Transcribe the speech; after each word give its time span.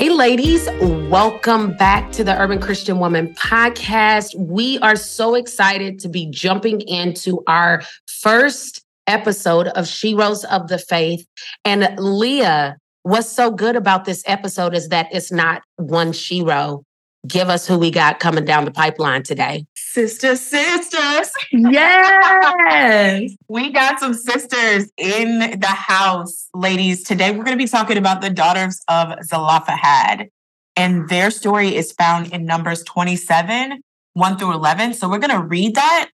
Hey, 0.00 0.08
ladies, 0.08 0.66
welcome 1.10 1.76
back 1.76 2.10
to 2.12 2.24
the 2.24 2.34
Urban 2.40 2.58
Christian 2.58 3.00
Woman 3.00 3.34
podcast. 3.34 4.34
We 4.34 4.78
are 4.78 4.96
so 4.96 5.34
excited 5.34 5.98
to 5.98 6.08
be 6.08 6.24
jumping 6.30 6.80
into 6.80 7.42
our 7.46 7.82
first 8.06 8.82
episode 9.06 9.66
of 9.66 9.84
Sheroes 9.84 10.46
of 10.46 10.68
the 10.68 10.78
Faith. 10.78 11.26
And 11.66 11.98
Leah, 11.98 12.78
what's 13.02 13.28
so 13.28 13.50
good 13.50 13.76
about 13.76 14.06
this 14.06 14.22
episode 14.24 14.74
is 14.74 14.88
that 14.88 15.08
it's 15.12 15.30
not 15.30 15.60
one 15.76 16.12
Shero, 16.12 16.82
give 17.26 17.48
us 17.48 17.66
who 17.66 17.78
we 17.78 17.90
got 17.90 18.20
coming 18.20 18.44
down 18.44 18.64
the 18.64 18.70
pipeline 18.70 19.22
today. 19.22 19.66
Sister, 19.74 20.36
sisters. 20.36 21.32
Yes. 21.52 23.32
we 23.48 23.70
got 23.72 24.00
some 24.00 24.14
sisters 24.14 24.90
in 24.96 25.38
the 25.60 25.66
house, 25.66 26.48
ladies. 26.54 27.04
Today 27.04 27.30
we're 27.30 27.44
going 27.44 27.58
to 27.58 27.62
be 27.62 27.68
talking 27.68 27.98
about 27.98 28.20
the 28.20 28.30
daughters 28.30 28.80
of 28.88 29.22
Zelophehad. 29.24 30.28
And 30.76 31.08
their 31.08 31.30
story 31.30 31.74
is 31.74 31.92
found 31.92 32.32
in 32.32 32.46
Numbers 32.46 32.82
27, 32.84 33.82
1 34.14 34.38
through 34.38 34.52
11. 34.52 34.94
So 34.94 35.08
we're 35.08 35.18
going 35.18 35.36
to 35.36 35.42
read 35.42 35.74
that. 35.74 36.10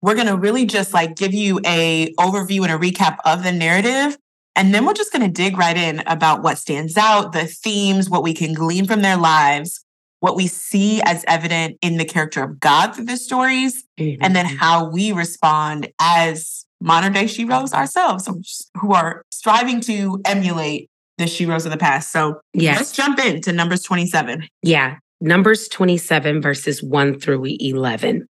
We're 0.00 0.14
going 0.14 0.26
to 0.28 0.36
really 0.36 0.64
just 0.64 0.94
like 0.94 1.16
give 1.16 1.34
you 1.34 1.60
a 1.66 2.12
overview 2.14 2.62
and 2.62 2.72
a 2.72 2.78
recap 2.78 3.18
of 3.24 3.42
the 3.44 3.52
narrative. 3.52 4.16
And 4.56 4.74
then 4.74 4.86
we're 4.86 4.94
just 4.94 5.12
going 5.12 5.22
to 5.22 5.30
dig 5.30 5.56
right 5.56 5.76
in 5.76 6.02
about 6.06 6.42
what 6.42 6.58
stands 6.58 6.96
out, 6.96 7.32
the 7.32 7.46
themes, 7.46 8.10
what 8.10 8.24
we 8.24 8.34
can 8.34 8.54
glean 8.54 8.86
from 8.86 9.02
their 9.02 9.16
lives 9.16 9.84
what 10.20 10.36
we 10.36 10.46
see 10.46 11.00
as 11.04 11.24
evident 11.28 11.78
in 11.80 11.96
the 11.96 12.04
character 12.04 12.42
of 12.42 12.58
God 12.60 12.94
through 12.94 13.06
the 13.06 13.16
stories, 13.16 13.84
mm-hmm. 13.98 14.22
and 14.22 14.34
then 14.34 14.46
how 14.46 14.88
we 14.88 15.12
respond 15.12 15.88
as 16.00 16.64
modern 16.80 17.12
day 17.12 17.24
sheroes 17.24 17.72
ourselves, 17.72 18.28
who 18.76 18.92
are 18.92 19.22
striving 19.30 19.80
to 19.82 20.20
emulate 20.24 20.90
the 21.18 21.24
sheroes 21.24 21.64
of 21.64 21.72
the 21.72 21.78
past. 21.78 22.12
So 22.12 22.40
yes. 22.52 22.78
let's 22.78 22.92
jump 22.92 23.18
into 23.18 23.52
Numbers 23.52 23.82
27. 23.82 24.46
Yeah. 24.62 24.96
Numbers 25.20 25.68
27, 25.68 26.40
verses 26.40 26.82
1 26.82 27.18
through 27.18 27.44
11. 27.60 28.26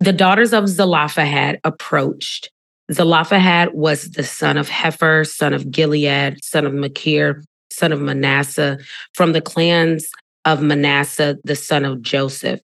The 0.00 0.12
daughters 0.12 0.52
of 0.52 0.68
Zelophehad 0.68 1.60
approached. 1.62 2.50
Zelophehad 2.90 3.70
was 3.72 4.10
the 4.10 4.24
son 4.24 4.56
of 4.56 4.68
Hepher, 4.68 5.24
son 5.24 5.54
of 5.54 5.70
Gilead, 5.70 6.42
son 6.42 6.66
of 6.66 6.74
Machir, 6.74 7.44
son 7.70 7.92
of 7.92 8.00
Manasseh, 8.00 8.78
from 9.14 9.32
the 9.32 9.40
clans 9.40 10.08
of 10.44 10.62
Manasseh, 10.62 11.38
the 11.44 11.56
son 11.56 11.84
of 11.84 12.02
Joseph. 12.02 12.60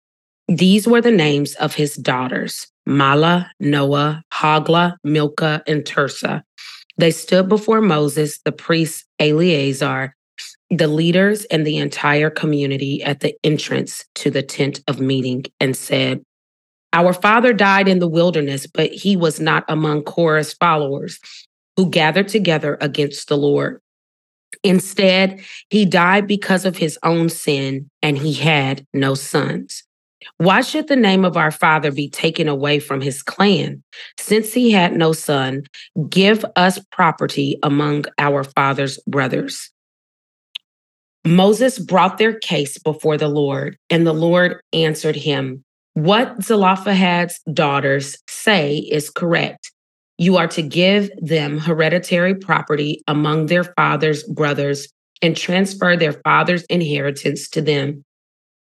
These 0.48 0.88
were 0.88 1.02
the 1.02 1.12
names 1.12 1.56
of 1.56 1.76
his 1.76 1.96
daughters 1.96 2.68
Mahlah, 2.88 3.50
Noah, 3.60 4.24
Hoglah, 4.34 4.96
Milcah, 5.04 5.64
and 5.68 5.84
Tirzah. 5.84 6.44
They 6.98 7.12
stood 7.12 7.50
before 7.50 7.82
Moses, 7.82 8.40
the 8.46 8.52
priest 8.52 9.06
Eleazar, 9.20 10.16
the 10.70 10.88
leaders, 10.88 11.46
and 11.46 11.66
the 11.66 11.78
entire 11.78 12.30
community 12.30 13.04
at 13.04 13.20
the 13.20 13.36
entrance 13.44 14.06
to 14.16 14.30
the 14.30 14.44
tent 14.44 14.82
of 14.88 15.00
meeting 15.00 15.46
and 15.60 15.76
said, 15.76 16.24
Our 16.94 17.12
father 17.12 17.54
died 17.54 17.88
in 17.88 18.00
the 18.00 18.08
wilderness, 18.08 18.68
but 18.68 18.92
he 18.92 19.16
was 19.18 19.40
not 19.40 19.66
among 19.68 20.04
Korah's 20.04 20.54
followers 20.54 21.20
who 21.76 21.90
gathered 21.90 22.28
together 22.28 22.78
against 22.80 23.28
the 23.28 23.38
Lord. 23.38 23.82
Instead, 24.64 25.42
he 25.70 25.86
died 25.86 26.28
because 26.28 26.66
of 26.66 26.78
his 26.78 26.98
own 27.04 27.30
sin, 27.30 27.90
and 28.02 28.18
he 28.18 28.34
had 28.34 28.86
no 28.94 29.14
sons. 29.16 29.84
Why 30.38 30.62
should 30.62 30.88
the 30.88 30.96
name 30.96 31.24
of 31.24 31.38
our 31.38 31.52
father 31.52 31.92
be 31.92 32.10
taken 32.10 32.48
away 32.48 32.80
from 32.80 33.02
his 33.02 33.22
clan? 33.22 33.84
Since 34.20 34.54
he 34.54 34.72
had 34.72 34.94
no 34.96 35.14
son, 35.14 35.64
give 36.10 36.46
us 36.56 36.80
property 36.92 37.58
among 37.64 38.06
our 38.18 38.44
father's 38.44 39.00
brothers. 39.08 39.72
Moses 41.26 41.80
brought 41.80 42.18
their 42.18 42.38
case 42.40 42.78
before 42.78 43.18
the 43.18 43.28
Lord, 43.28 43.78
and 43.90 44.06
the 44.06 44.14
Lord 44.14 44.62
answered 44.74 45.16
him, 45.16 45.64
What 45.94 46.44
Zelophehad's 46.44 47.40
daughters 47.52 48.16
say 48.28 48.78
is 48.78 49.10
correct. 49.10 49.72
You 50.18 50.38
are 50.38 50.48
to 50.48 50.62
give 50.62 51.10
them 51.18 51.60
hereditary 51.60 52.36
property 52.36 53.02
among 53.08 53.48
their 53.48 53.64
father's 53.64 54.24
brothers 54.24 54.88
and 55.22 55.36
transfer 55.36 55.98
their 55.98 56.14
father's 56.14 56.64
inheritance 56.66 57.50
to 57.50 57.62
them. 57.62 58.04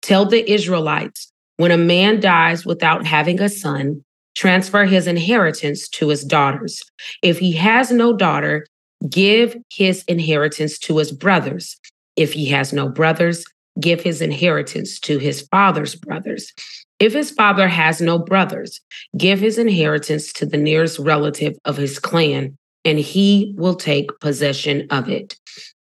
Tell 0.02 0.24
the 0.24 0.48
Israelites 0.50 1.32
when 1.56 1.70
a 1.70 1.76
man 1.76 2.20
dies 2.20 2.64
without 2.64 3.06
having 3.06 3.40
a 3.40 3.48
son, 3.48 4.02
transfer 4.34 4.84
his 4.84 5.06
inheritance 5.06 5.88
to 5.88 6.08
his 6.08 6.24
daughters. 6.24 6.82
If 7.22 7.38
he 7.38 7.52
has 7.52 7.90
no 7.90 8.16
daughter, 8.16 8.66
give 9.08 9.56
his 9.70 10.04
inheritance 10.04 10.78
to 10.80 10.98
his 10.98 11.12
brothers. 11.12 11.78
If 12.16 12.32
he 12.32 12.46
has 12.46 12.72
no 12.72 12.88
brothers, 12.88 13.44
give 13.78 14.00
his 14.00 14.20
inheritance 14.20 14.98
to 15.00 15.18
his 15.18 15.42
father's 15.42 15.94
brothers. 15.94 16.52
If 17.00 17.14
his 17.14 17.30
father 17.30 17.66
has 17.66 18.02
no 18.02 18.18
brothers, 18.18 18.78
give 19.16 19.40
his 19.40 19.56
inheritance 19.56 20.34
to 20.34 20.44
the 20.44 20.58
nearest 20.58 20.98
relative 20.98 21.56
of 21.64 21.78
his 21.78 21.98
clan, 21.98 22.58
and 22.84 22.98
he 22.98 23.54
will 23.56 23.74
take 23.74 24.20
possession 24.20 24.86
of 24.90 25.08
it. 25.08 25.34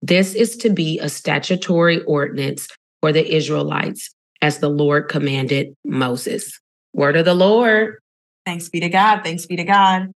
This 0.01 0.33
is 0.33 0.57
to 0.57 0.71
be 0.71 0.99
a 0.99 1.09
statutory 1.09 2.03
ordinance 2.03 2.67
for 2.99 3.11
the 3.11 3.31
Israelites, 3.31 4.09
as 4.41 4.57
the 4.57 4.69
Lord 4.69 5.07
commanded 5.07 5.75
Moses. 5.85 6.59
Word 6.93 7.15
of 7.15 7.25
the 7.25 7.35
Lord. 7.35 7.99
Thanks 8.45 8.69
be 8.69 8.79
to 8.79 8.89
God. 8.89 9.23
Thanks 9.23 9.45
be 9.45 9.55
to 9.55 9.63
God. 9.63 10.11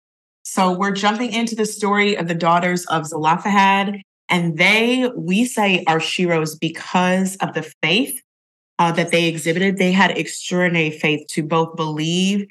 So 0.44 0.78
we're 0.78 0.92
jumping 0.92 1.34
into 1.34 1.56
the 1.56 1.66
story 1.66 2.16
of 2.16 2.28
the 2.28 2.36
daughters 2.36 2.86
of 2.86 3.08
Zelophehad, 3.08 4.00
and 4.30 4.58
they, 4.58 5.10
we 5.16 5.46
say, 5.46 5.84
are 5.88 6.00
sheroes 6.00 6.58
because 6.60 7.36
of 7.38 7.54
the 7.54 7.64
faith 7.82 8.22
uh, 8.80 8.92
that 8.92 9.12
they 9.12 9.28
exhibited, 9.28 9.78
they 9.78 9.92
had 9.92 10.18
extraordinary 10.18 10.92
faith 10.92 11.28
to 11.30 11.44
both 11.44 11.76
believe 11.76 12.48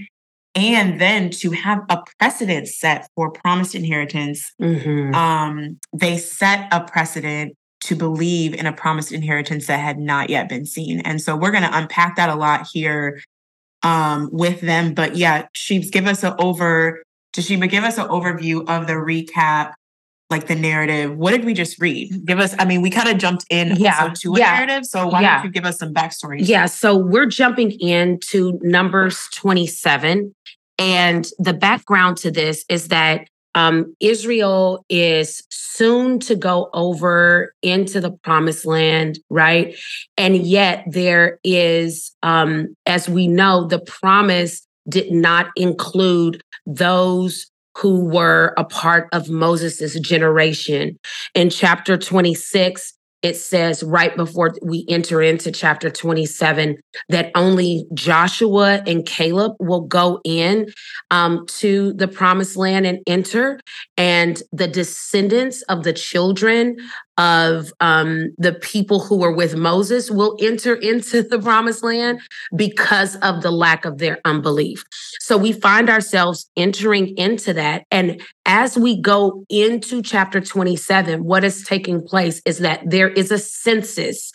and 0.55 1.01
then 1.01 1.31
to 1.31 1.51
have 1.51 1.81
a 1.89 2.03
precedent 2.19 2.69
set 2.69 3.09
for 3.15 3.31
promised 3.31 3.75
inheritance. 3.75 4.53
Mm-hmm. 4.61 5.15
Um, 5.15 5.79
they 5.93 6.19
set 6.19 6.69
a 6.73 6.85
precedent 6.85 7.57
to 7.85 7.97
believe 7.97 8.55
in 8.55 8.67
a 8.67 8.73
promised 8.73 9.13
inheritance 9.13 9.67
that 9.67 9.79
had 9.79 9.99
not 9.99 10.31
yet 10.31 10.49
been 10.49 10.67
seen. 10.67 11.01
And 11.01 11.21
so 11.21 11.37
we're 11.37 11.51
going 11.51 11.65
to 11.65 11.77
unpack 11.77 12.17
that 12.17 12.29
a 12.29 12.35
lot 12.35 12.69
here 12.73 13.21
um, 13.83 14.29
with 14.31 14.61
them. 14.61 14.95
But 14.95 15.17
yeah, 15.17 15.47
Sheebs, 15.55 15.91
give 15.91 16.07
us 16.07 16.23
an 16.23 16.35
over. 16.39 17.03
Te'Sheba, 17.33 17.69
give 17.69 17.83
us 17.83 17.99
an 17.99 18.09
overview 18.09 18.69
of 18.69 18.87
the 18.87 18.93
recap 18.93 19.73
like 20.33 20.49
the 20.49 20.57
narrative. 20.57 21.17
What 21.17 21.31
did 21.31 21.45
we 21.45 21.55
just 21.55 21.81
read? 21.81 22.27
Give 22.27 22.41
us, 22.41 22.57
I 22.59 22.65
mean, 22.65 22.83
we 22.83 22.91
kind 22.91 23.09
of 23.09 23.19
jumped 23.19 23.45
in 23.51 23.77
yeah. 23.77 24.13
to 24.21 24.35
a 24.35 24.39
yeah. 24.39 24.55
narrative. 24.55 24.87
So 24.87 25.07
why 25.07 25.23
yeah. 25.23 25.37
don't 25.37 25.45
you 25.45 25.51
give 25.53 25.65
us 25.65 25.79
some 25.79 25.95
backstory? 25.95 26.39
Yeah. 26.41 26.67
So 26.67 26.97
we're 26.97 27.27
jumping 27.27 27.71
into 27.79 28.59
Numbers 28.63 29.29
27. 29.35 30.35
And 30.79 31.29
the 31.39 31.53
background 31.53 32.17
to 32.19 32.33
this 32.33 32.65
is 32.69 32.89
that 32.89 33.29
um, 33.55 33.95
Israel 34.01 34.85
is 34.89 35.43
soon 35.51 36.19
to 36.21 36.35
go 36.35 36.71
over 36.73 37.55
into 37.63 38.01
the 38.01 38.11
promised 38.11 38.65
land, 38.65 39.19
right? 39.29 39.77
And 40.17 40.37
yet 40.37 40.85
there 40.87 41.39
is, 41.45 42.13
um, 42.23 42.75
as 42.87 43.09
we 43.09 43.29
know, 43.29 43.67
the 43.67 43.79
promise 43.79 44.67
did 44.89 45.13
not 45.13 45.51
include 45.57 46.43
those 46.67 47.51
who 47.77 48.05
were 48.05 48.55
a 48.57 48.65
part 48.65 49.09
of 49.13 49.29
Moses' 49.29 49.99
generation. 50.01 50.99
In 51.35 51.51
chapter 51.51 51.97
26, 51.97 52.95
it 53.23 53.37
says 53.37 53.85
right 53.85 54.17
before 54.17 54.53
we 54.63 54.85
enter 54.89 55.23
into 55.23 55.53
chapter 55.53 55.91
27 55.91 56.77
that 57.09 57.31
only 57.37 57.87
Joshua 57.95 58.83
and 58.85 59.07
Caleb 59.07 59.53
will 59.61 59.83
go 59.83 60.21
in 60.25 60.67
um, 61.13 61.47
to 61.47 61.93
the 61.95 62.09
promised 62.09 62.57
land 62.57 62.85
and 62.85 62.99
enter. 63.07 63.61
And 63.97 64.43
the 64.51 64.67
descendants 64.67 65.63
of 65.63 65.85
the 65.85 65.93
children 65.93 66.77
of 67.23 67.73
um, 67.79 68.35
the 68.37 68.53
people 68.53 68.99
who 68.99 69.17
were 69.17 69.31
with 69.31 69.55
Moses 69.55 70.11
will 70.11 70.37
enter 70.41 70.75
into 70.75 71.23
the 71.23 71.39
promised 71.39 71.85
land 71.85 72.21
because 72.57 73.15
of 73.17 73.43
the 73.43 73.53
lack 73.53 73.85
of 73.85 73.99
their 73.99 74.19
unbelief. 74.25 74.85
So 75.21 75.39
we 75.39 75.53
find 75.53 75.89
ourselves 75.89 76.51
entering 76.57 77.17
into 77.17 77.55
that. 77.55 77.85
And 77.93 78.21
as 78.45 78.77
we 78.77 79.01
go 79.01 79.45
into 79.49 80.03
chapter 80.03 80.41
27, 80.41 81.23
what 81.23 81.45
is 81.45 81.63
taking 81.63 82.03
place 82.03 82.43
is 82.45 82.59
that 82.59 82.81
there 82.85 83.11
is 83.11 83.31
a 83.31 83.39
census. 83.39 84.33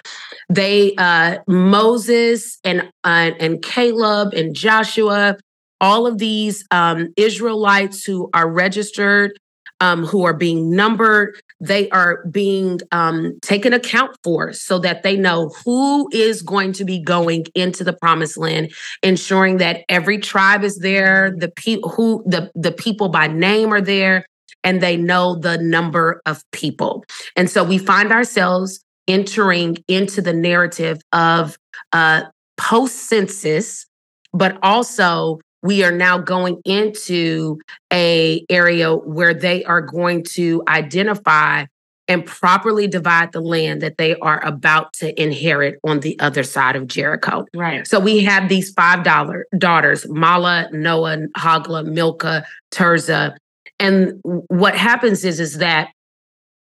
They, 0.48 0.96
uh, 0.96 1.40
Moses 1.46 2.58
and, 2.64 2.90
uh, 3.04 3.32
and 3.38 3.62
Caleb 3.62 4.34
and 4.34 4.56
Joshua, 4.56 5.36
all 5.82 6.08
of 6.08 6.20
these 6.20 6.64
um, 6.72 7.10
Israelites 7.18 8.06
who 8.06 8.30
are 8.34 8.50
registered 8.50 9.38
um, 9.80 10.06
who 10.06 10.24
are 10.24 10.34
being 10.34 10.70
numbered. 10.70 11.40
They 11.60 11.90
are 11.90 12.26
being 12.28 12.80
um, 12.92 13.40
taken 13.42 13.74
account 13.74 14.16
for 14.24 14.54
so 14.54 14.78
that 14.80 15.04
they 15.04 15.16
know 15.16 15.50
who 15.66 16.08
is 16.12 16.42
going 16.42 16.74
to 16.74 16.86
be 16.86 17.00
going 17.00 17.46
into 17.56 17.84
the 17.84 17.94
promised 17.94 18.38
land, 18.38 18.72
ensuring 19.02 19.58
that 19.58 19.84
every 19.90 20.20
tribe 20.20 20.64
is 20.64 20.78
there, 20.80 21.34
the 21.36 21.50
people 21.50 21.90
who 21.90 22.24
the, 22.26 22.52
the 22.54 22.72
people 22.72 23.10
by 23.10 23.28
name 23.28 23.74
are 23.74 23.82
there, 23.82 24.26
and 24.64 24.82
they 24.82 24.98
know 24.98 25.36
the 25.36 25.58
number 25.58 26.22
of 26.26 26.44
people. 26.52 27.04
And 27.36 27.50
so 27.50 27.64
we 27.64 27.78
find 27.78 28.12
ourselves 28.12 28.84
entering 29.08 29.78
into 29.88 30.22
the 30.22 30.34
narrative 30.34 31.02
of 31.14 31.58
uh, 31.94 32.24
post 32.58 33.08
census, 33.08 33.86
but 34.34 34.58
also 34.62 35.40
we 35.68 35.84
are 35.84 35.92
now 35.92 36.18
going 36.18 36.62
into 36.64 37.60
a 37.92 38.46
area 38.50 38.96
where 38.96 39.34
they 39.34 39.66
are 39.66 39.82
going 39.82 40.24
to 40.24 40.64
identify 40.66 41.66
and 42.08 42.26
properly 42.26 42.88
divide 42.88 43.34
the 43.34 43.42
land 43.42 43.82
that 43.82 43.98
they 43.98 44.16
are 44.20 44.42
about 44.46 44.94
to 44.94 45.22
inherit 45.22 45.78
on 45.84 46.00
the 46.00 46.18
other 46.22 46.42
side 46.42 46.78
of 46.78 46.88
Jericho. 46.88 47.46
Right. 47.54 47.86
So 47.86 48.00
we 48.00 48.24
have 48.24 48.48
these 48.48 48.72
five 48.72 49.04
dollar 49.04 49.46
daughters, 49.58 50.06
Mahlah, 50.06 50.72
Noah, 50.72 51.28
Hoglah, 51.38 51.86
Milcah, 51.86 52.46
Tirzah. 52.72 53.36
And 53.78 54.22
what 54.24 54.74
happens 54.74 55.26
is, 55.26 55.42
is 55.42 55.58
that 55.58 55.90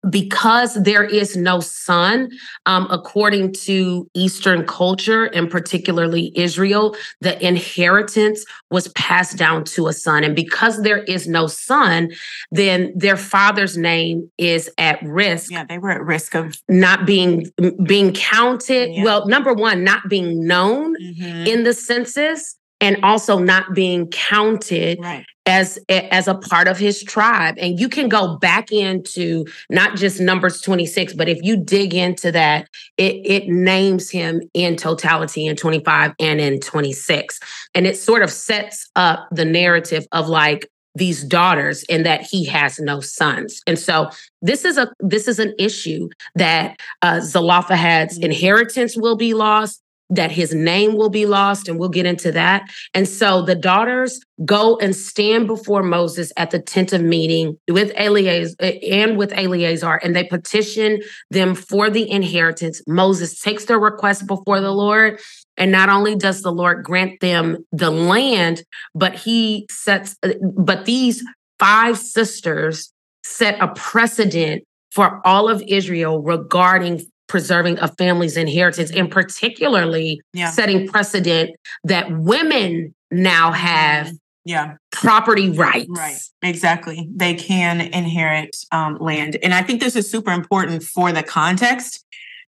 because 0.09 0.75
there 0.75 1.03
is 1.03 1.35
no 1.35 1.59
son, 1.59 2.29
um, 2.65 2.87
according 2.89 3.53
to 3.53 4.09
Eastern 4.13 4.65
culture 4.65 5.25
and 5.25 5.49
particularly 5.49 6.31
Israel, 6.35 6.95
the 7.21 7.45
inheritance 7.45 8.45
was 8.69 8.87
passed 8.89 9.37
down 9.37 9.63
to 9.63 9.87
a 9.87 9.93
son. 9.93 10.23
And 10.23 10.35
because 10.35 10.81
there 10.83 11.03
is 11.03 11.27
no 11.27 11.47
son, 11.47 12.11
then 12.51 12.93
their 12.95 13.17
father's 13.17 13.77
name 13.77 14.29
is 14.37 14.69
at 14.77 15.01
risk. 15.03 15.51
Yeah, 15.51 15.65
they 15.65 15.77
were 15.77 15.91
at 15.91 16.03
risk 16.03 16.35
of 16.35 16.57
not 16.69 17.05
being 17.05 17.51
being 17.83 18.13
counted. 18.13 18.91
Yeah. 18.93 19.03
Well, 19.03 19.27
number 19.27 19.53
one, 19.53 19.83
not 19.83 20.07
being 20.09 20.45
known 20.45 20.95
mm-hmm. 20.95 21.47
in 21.47 21.63
the 21.63 21.73
census 21.73 22.55
and 22.79 22.97
also 23.03 23.39
not 23.39 23.73
being 23.73 24.07
counted 24.09 24.99
right. 25.01 25.25
As 25.47 25.79
as 25.89 26.27
a 26.27 26.35
part 26.35 26.67
of 26.67 26.77
his 26.77 27.03
tribe. 27.03 27.55
And 27.57 27.79
you 27.79 27.89
can 27.89 28.09
go 28.09 28.37
back 28.37 28.71
into 28.71 29.45
not 29.69 29.95
just 29.95 30.19
numbers 30.19 30.61
26 30.61 31.13
but 31.13 31.29
if 31.29 31.39
you 31.41 31.57
dig 31.57 31.93
into 31.93 32.31
that 32.31 32.67
it 32.97 33.15
it 33.25 33.47
names 33.47 34.09
him 34.09 34.41
in 34.53 34.75
totality 34.75 35.47
in 35.47 35.55
25 35.55 36.13
and 36.19 36.39
in 36.39 36.59
26 36.59 37.39
and 37.73 37.87
it 37.87 37.97
sort 37.97 38.21
of 38.21 38.29
sets 38.29 38.89
up 38.95 39.27
the 39.31 39.45
narrative 39.45 40.05
of 40.11 40.27
like 40.27 40.69
these 40.97 41.23
daughters 41.23 41.83
and 41.89 42.05
that 42.05 42.21
he 42.21 42.43
has 42.45 42.79
no 42.79 42.99
sons. 42.99 43.61
And 43.67 43.77
so 43.77 44.09
this 44.41 44.65
is 44.65 44.77
a 44.77 44.91
this 44.99 45.27
is 45.27 45.39
an 45.39 45.53
issue 45.59 46.09
that 46.35 46.79
uh, 47.01 47.19
Zelophehad's 47.21 48.15
mm-hmm. 48.15 48.31
inheritance 48.31 48.97
will 48.97 49.15
be 49.15 49.33
lost 49.33 49.81
that 50.09 50.31
his 50.31 50.53
name 50.53 50.95
will 50.95 51.09
be 51.09 51.25
lost, 51.25 51.67
and 51.67 51.79
we'll 51.79 51.89
get 51.89 52.05
into 52.05 52.31
that. 52.31 52.63
And 52.93 53.07
so 53.07 53.41
the 53.41 53.55
daughters 53.55 54.19
go 54.45 54.77
and 54.77 54.95
stand 54.95 55.47
before 55.47 55.83
Moses 55.83 56.31
at 56.37 56.51
the 56.51 56.59
tent 56.59 56.93
of 56.93 57.01
meeting 57.01 57.57
with 57.69 57.91
Eleazar 57.95 58.55
eh, 58.59 58.79
and 58.89 59.17
with 59.17 59.33
Eleazar, 59.33 59.95
and 60.03 60.15
they 60.15 60.23
petition 60.23 61.01
them 61.29 61.55
for 61.55 61.89
the 61.89 62.09
inheritance. 62.09 62.81
Moses 62.87 63.39
takes 63.39 63.65
their 63.65 63.79
request 63.79 64.27
before 64.27 64.61
the 64.61 64.71
Lord. 64.71 65.19
And 65.59 65.71
not 65.71 65.89
only 65.89 66.15
does 66.15 66.43
the 66.43 66.51
Lord 66.51 66.83
grant 66.83 67.19
them 67.19 67.65
the 67.71 67.89
land, 67.89 68.63
but 68.93 69.15
he 69.15 69.65
sets, 69.71 70.15
eh, 70.21 70.35
but 70.41 70.85
these 70.85 71.23
five 71.57 71.97
sisters 71.97 72.93
set 73.23 73.59
a 73.59 73.67
precedent 73.69 74.63
for 74.91 75.19
all 75.25 75.49
of 75.49 75.61
Israel 75.67 76.21
regarding 76.21 77.01
preserving 77.27 77.77
a 77.79 77.87
family's 77.87 78.37
inheritance 78.37 78.91
and 78.91 79.11
particularly 79.11 80.21
yeah. 80.33 80.49
setting 80.49 80.87
precedent 80.87 81.55
that 81.83 82.11
women 82.11 82.93
now 83.11 83.51
have 83.51 84.11
yeah. 84.45 84.75
property 84.91 85.49
rights. 85.49 85.89
Right. 85.89 86.17
Exactly. 86.41 87.09
They 87.13 87.35
can 87.35 87.81
inherit 87.81 88.55
um, 88.71 88.97
land. 88.99 89.37
And 89.43 89.53
i 89.53 89.61
think 89.61 89.81
this 89.81 89.95
is 89.95 90.09
super 90.09 90.31
important 90.31 90.83
for 90.83 91.11
the 91.11 91.23
context 91.23 92.05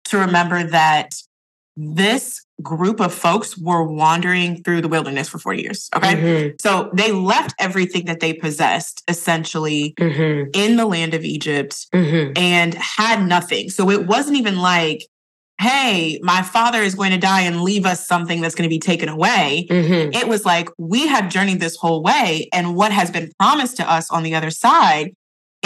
to 0.07 0.19
remember 0.19 0.65
that 0.65 1.11
this 1.81 2.45
group 2.61 3.01
of 3.01 3.15
folks 3.15 3.57
were 3.57 3.85
wandering 3.85 4.65
through 4.65 4.81
the 4.81 4.89
wilderness 4.89 5.29
for 5.29 5.39
40 5.39 5.63
years. 5.63 5.89
Okay. 5.95 6.15
Mm-hmm. 6.15 6.57
So 6.61 6.91
they 6.93 7.13
left 7.13 7.55
everything 7.61 8.07
that 8.07 8.19
they 8.19 8.33
possessed 8.33 9.05
essentially 9.07 9.95
mm-hmm. 9.97 10.51
in 10.55 10.77
the 10.77 10.87
land 10.87 11.15
of 11.15 11.25
Egypt 11.25 11.87
mm-hmm. 11.95 12.33
and 12.37 12.75
had 12.75 13.25
nothing. 13.25 13.71
So 13.71 13.91
it 13.91 14.09
wasn't 14.09 14.39
even 14.39 14.59
like, 14.59 15.07
hey, 15.61 16.19
my 16.23 16.43
father 16.43 16.81
is 16.83 16.97
going 16.97 17.13
to 17.13 17.19
die 17.19 17.43
and 17.43 17.63
leave 17.63 17.87
us 17.87 18.07
something 18.07 18.41
that's 18.41 18.57
going 18.57 18.69
to 18.69 18.75
be 18.75 18.81
taken 18.81 19.09
away. 19.09 19.67
Mm-hmm. 19.71 20.13
It 20.15 20.27
was 20.27 20.45
like, 20.45 20.69
we 20.79 21.07
have 21.07 21.29
journeyed 21.29 21.61
this 21.61 21.77
whole 21.77 22.03
way. 22.03 22.49
And 22.53 22.75
what 22.75 22.91
has 22.91 23.11
been 23.11 23.31
promised 23.39 23.77
to 23.77 23.89
us 23.89 24.11
on 24.11 24.25
the 24.25 24.35
other 24.35 24.51
side 24.51 25.15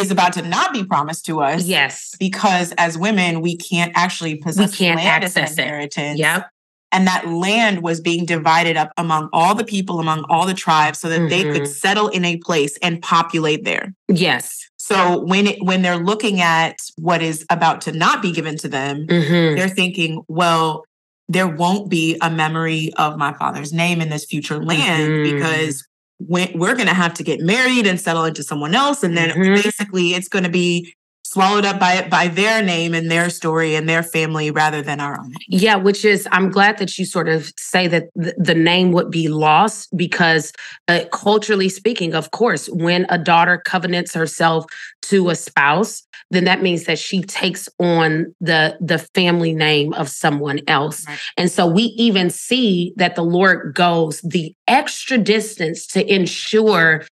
is 0.03 0.11
about 0.11 0.33
to 0.35 0.43
not 0.43 0.73
be 0.73 0.85
promised 0.85 1.25
to 1.27 1.41
us. 1.41 1.65
Yes. 1.65 2.15
Because 2.19 2.73
as 2.73 2.99
women, 2.99 3.41
we 3.41 3.57
can't 3.57 3.93
actually 3.95 4.37
possess 4.37 4.73
we 4.73 4.87
can't 4.87 4.97
land 4.99 5.25
access 5.25 5.57
inheritance. 5.57 6.19
It. 6.19 6.23
Yep. 6.23 6.49
And 6.95 7.07
that 7.07 7.27
land 7.27 7.83
was 7.83 8.01
being 8.01 8.27
divided 8.27 8.77
up 8.77 8.93
among 8.99 9.31
all 9.33 9.55
the 9.55 9.65
people, 9.65 9.99
among 9.99 10.25
all 10.29 10.47
the 10.47 10.55
tribes, 10.55 10.99
so 10.99 11.09
that 11.09 11.21
mm-hmm. 11.21 11.29
they 11.29 11.43
could 11.45 11.63
mm-hmm. 11.63 11.73
settle 11.73 12.09
in 12.09 12.25
a 12.25 12.37
place 12.37 12.77
and 12.83 13.01
populate 13.01 13.65
there. 13.65 13.95
Yes. 14.09 14.69
So 14.77 15.25
when 15.25 15.47
it, 15.47 15.63
when 15.63 15.83
they're 15.83 15.97
looking 15.97 16.41
at 16.41 16.77
what 16.97 17.23
is 17.23 17.47
about 17.49 17.81
to 17.83 17.93
not 17.93 18.21
be 18.21 18.33
given 18.33 18.59
to 18.59 18.69
them, 18.69 19.07
mm-hmm. 19.07 19.57
they're 19.57 19.69
thinking, 19.69 20.23
well, 20.29 20.85
there 21.29 21.49
won't 21.49 21.89
be 21.89 22.19
a 22.21 22.31
memory 22.31 22.93
of 22.99 23.17
my 23.17 23.33
father's 23.33 23.73
name 23.73 24.01
in 24.01 24.11
this 24.11 24.25
future 24.25 24.63
land 24.63 25.09
mm-hmm. 25.09 25.37
because 25.37 25.87
we're 26.29 26.75
going 26.75 26.89
to 26.89 26.95
have 26.95 27.15
to 27.15 27.23
get 27.23 27.41
married 27.41 27.87
and 27.87 28.01
settle 28.01 28.25
into 28.25 28.43
someone 28.43 28.75
else 28.75 29.03
and 29.03 29.17
then 29.17 29.31
mm-hmm. 29.31 29.55
basically 29.55 30.15
it's 30.15 30.29
going 30.29 30.45
to 30.45 30.51
be 30.51 30.95
swallowed 31.33 31.65
up 31.65 31.81
by 31.81 32.07
by 32.09 32.29
their 32.29 32.63
name 32.63 32.93
and 32.93 33.11
their 33.11 33.31
story 33.31 33.75
and 33.75 33.89
their 33.89 34.03
family 34.03 34.51
rather 34.51 34.83
than 34.83 35.01
our 35.01 35.19
own. 35.19 35.33
Yeah, 35.49 35.77
which 35.77 36.05
is 36.05 36.29
I'm 36.31 36.51
glad 36.51 36.77
that 36.79 36.99
you 36.99 37.07
sort 37.07 37.29
of 37.29 37.51
say 37.57 37.89
that 37.89 38.09
the, 38.15 38.35
the 38.37 38.55
name 38.55 38.93
would 38.93 39.11
be 39.11 39.29
lost 39.29 39.97
because 39.97 40.53
uh, 40.89 41.05
culturally 41.11 41.71
speaking, 41.71 42.15
of 42.15 42.33
course, 42.33 42.69
when 42.69 43.07
a 43.09 43.17
daughter 43.17 43.57
covenants 43.65 44.13
herself 44.13 44.67
to 45.03 45.31
a 45.31 45.35
spouse, 45.35 46.03
then 46.33 46.45
that 46.45 46.63
means 46.63 46.85
that 46.85 46.99
she 46.99 47.23
takes 47.23 47.69
on 47.79 48.35
the 48.41 48.77
the 48.81 48.99
family 49.15 49.55
name 49.55 49.93
of 49.93 50.09
someone 50.09 50.61
else. 50.67 51.07
Right. 51.07 51.19
And 51.37 51.51
so 51.51 51.67
we 51.67 51.83
even 51.99 52.31
see 52.31 52.95
that 52.97 53.17
the 53.17 53.23
Lord 53.23 53.75
goes 53.75 54.21
the 54.23 54.55
extra 54.67 55.19
distance 55.19 55.87
to 55.89 56.13
ensure 56.13 57.05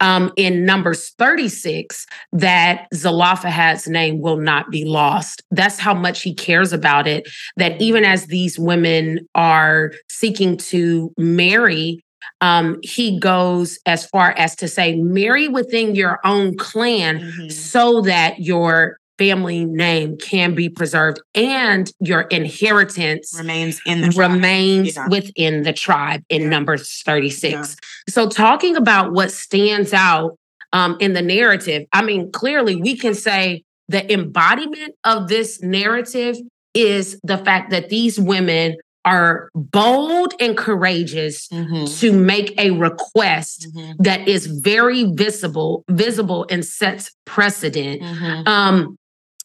um, 0.00 0.32
in 0.36 0.64
Numbers 0.64 1.10
36 1.18 2.04
that 2.32 2.88
Zelophehad's 2.92 3.86
name 3.86 4.20
will 4.20 4.36
not 4.36 4.70
be 4.70 4.84
lost. 4.84 5.42
That's 5.52 5.78
how 5.78 5.94
much 5.94 6.22
he 6.22 6.34
cares 6.34 6.72
about 6.72 7.06
it. 7.06 7.28
That 7.56 7.80
even 7.80 8.04
as 8.04 8.26
these 8.26 8.58
women 8.58 9.28
are 9.36 9.92
seeking 10.08 10.56
to 10.56 11.14
marry, 11.16 12.03
um, 12.40 12.78
he 12.82 13.18
goes 13.18 13.78
as 13.86 14.06
far 14.06 14.32
as 14.32 14.54
to 14.56 14.68
say, 14.68 14.96
marry 14.96 15.48
within 15.48 15.94
your 15.94 16.20
own 16.24 16.56
clan 16.56 17.20
mm-hmm. 17.20 17.48
so 17.48 18.00
that 18.02 18.40
your 18.40 18.98
family 19.18 19.64
name 19.64 20.16
can 20.18 20.54
be 20.54 20.68
preserved 20.68 21.20
and 21.34 21.92
your 22.00 22.22
inheritance 22.22 23.32
remains 23.36 23.80
in 23.86 24.00
the 24.00 24.10
remains 24.10 24.96
yeah. 24.96 25.06
within 25.08 25.62
the 25.62 25.72
tribe 25.72 26.22
in 26.28 26.42
yeah. 26.42 26.48
numbers 26.48 27.00
36 27.02 27.52
yeah. 27.52 27.64
so 28.08 28.28
talking 28.28 28.74
about 28.74 29.12
what 29.12 29.30
stands 29.30 29.92
out 29.92 30.36
um, 30.72 30.96
in 30.98 31.12
the 31.12 31.22
narrative 31.22 31.86
i 31.92 32.02
mean 32.02 32.30
clearly 32.32 32.74
we 32.74 32.96
can 32.96 33.14
say 33.14 33.62
the 33.88 34.12
embodiment 34.12 34.94
of 35.04 35.28
this 35.28 35.62
narrative 35.62 36.36
is 36.74 37.18
the 37.22 37.38
fact 37.38 37.70
that 37.70 37.90
these 37.90 38.18
women 38.18 38.76
are 39.04 39.50
bold 39.54 40.34
and 40.40 40.56
courageous 40.56 41.48
mm-hmm. 41.48 41.84
to 41.84 42.12
make 42.12 42.58
a 42.58 42.70
request 42.70 43.68
mm-hmm. 43.74 44.02
that 44.02 44.26
is 44.26 44.46
very 44.46 45.04
visible 45.12 45.84
visible 45.88 46.46
and 46.50 46.64
sets 46.64 47.10
precedent 47.24 48.02
mm-hmm. 48.02 48.48
um, 48.48 48.96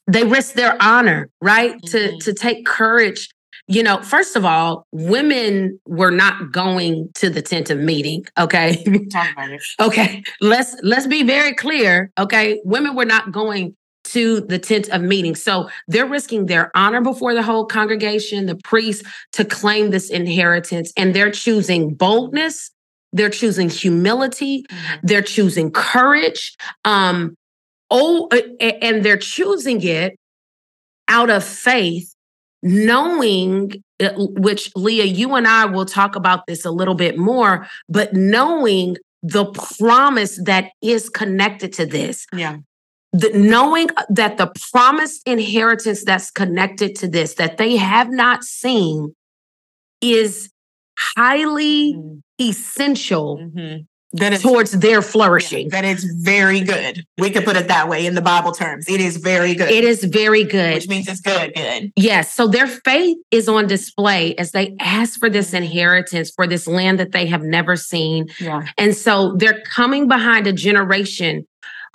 they 0.09 0.23
risk 0.23 0.53
their 0.53 0.75
honor, 0.81 1.29
right? 1.41 1.81
To 1.87 2.17
to 2.17 2.33
take 2.33 2.65
courage. 2.65 3.29
You 3.67 3.83
know, 3.83 4.01
first 4.01 4.35
of 4.35 4.43
all, 4.43 4.87
women 4.91 5.79
were 5.85 6.09
not 6.09 6.51
going 6.51 7.09
to 7.15 7.29
the 7.29 7.43
tent 7.43 7.69
of 7.69 7.77
meeting. 7.77 8.25
Okay. 8.39 8.83
Talk 9.11 9.31
about 9.33 9.51
it. 9.51 9.61
okay. 9.79 10.23
Let's 10.41 10.75
let's 10.81 11.05
be 11.05 11.21
very 11.21 11.53
clear. 11.53 12.11
Okay. 12.17 12.59
Women 12.63 12.95
were 12.95 13.05
not 13.05 13.31
going 13.31 13.75
to 14.13 14.41
the 14.41 14.59
tent 14.59 14.89
of 14.89 15.01
meeting. 15.01 15.35
So 15.35 15.69
they're 15.87 16.05
risking 16.05 16.45
their 16.47 16.71
honor 16.75 17.01
before 17.01 17.33
the 17.33 17.43
whole 17.43 17.65
congregation, 17.65 18.45
the 18.45 18.55
priest, 18.55 19.05
to 19.33 19.45
claim 19.45 19.89
this 19.91 20.09
inheritance. 20.09 20.91
And 20.97 21.13
they're 21.13 21.31
choosing 21.31 21.93
boldness, 21.93 22.71
they're 23.13 23.29
choosing 23.29 23.69
humility, 23.69 24.63
Mhm. 24.69 24.99
they're 25.03 25.21
choosing 25.21 25.71
courage 25.71 26.55
um 26.85 27.35
oh 27.91 28.29
and 28.59 29.03
they're 29.03 29.17
choosing 29.17 29.81
it 29.81 30.15
out 31.07 31.29
of 31.29 31.43
faith 31.43 32.13
knowing 32.61 33.71
uh, 33.99 34.11
which 34.17 34.71
leah 34.75 35.05
you 35.05 35.33
and 35.35 35.47
i 35.47 35.65
will 35.65 35.85
talk 35.85 36.15
about 36.15 36.45
this 36.47 36.65
a 36.65 36.71
little 36.71 36.93
bit 36.95 37.17
more 37.17 37.67
but 37.87 38.13
knowing 38.13 38.95
the 39.23 39.45
promise 39.77 40.39
that 40.45 40.69
is 40.81 41.09
connected 41.09 41.73
to 41.73 41.85
this 41.85 42.25
Yeah. 42.33 42.57
The, 43.13 43.31
knowing 43.33 43.87
that 44.09 44.37
the 44.37 44.51
promised 44.71 45.27
inheritance 45.27 46.03
that's 46.03 46.29
connected 46.31 46.95
to 46.97 47.07
this 47.07 47.35
that 47.35 47.57
they 47.57 47.75
have 47.75 48.09
not 48.09 48.43
seen 48.43 49.15
is 50.01 50.49
highly 50.97 51.93
Mhm. 51.95 52.21
essential 52.39 53.37
Mhm. 53.37 53.85
That 54.13 54.39
towards 54.41 54.71
their 54.71 54.91
yeah, 54.95 55.01
flourishing 55.01 55.69
that 55.69 55.85
is 55.85 56.03
very 56.23 56.61
good. 56.61 57.03
We 57.19 57.29
could 57.29 57.45
put 57.45 57.55
it 57.55 57.67
that 57.67 57.87
way 57.87 58.07
in 58.07 58.15
the 58.15 58.23
Bible 58.23 58.51
terms. 58.51 58.89
It 58.89 58.99
is 58.99 59.17
very 59.17 59.53
good. 59.53 59.69
It 59.69 59.83
is 59.83 60.03
very 60.03 60.43
good. 60.43 60.73
which 60.73 60.87
means 60.87 61.07
it's 61.07 61.21
good, 61.21 61.53
good. 61.53 61.91
Yes. 61.95 62.33
So 62.33 62.47
their 62.47 62.65
faith 62.65 63.17
is 63.29 63.47
on 63.47 63.67
display 63.67 64.33
as 64.37 64.49
they 64.51 64.75
ask 64.79 65.19
for 65.19 65.29
this 65.29 65.53
inheritance, 65.53 66.31
for 66.35 66.47
this 66.47 66.65
land 66.65 66.99
that 66.99 67.11
they 67.11 67.27
have 67.27 67.43
never 67.43 67.75
seen. 67.75 68.25
Yeah. 68.39 68.63
And 68.79 68.95
so 68.97 69.35
they're 69.37 69.61
coming 69.61 70.07
behind 70.07 70.47
a 70.47 70.53
generation 70.53 71.45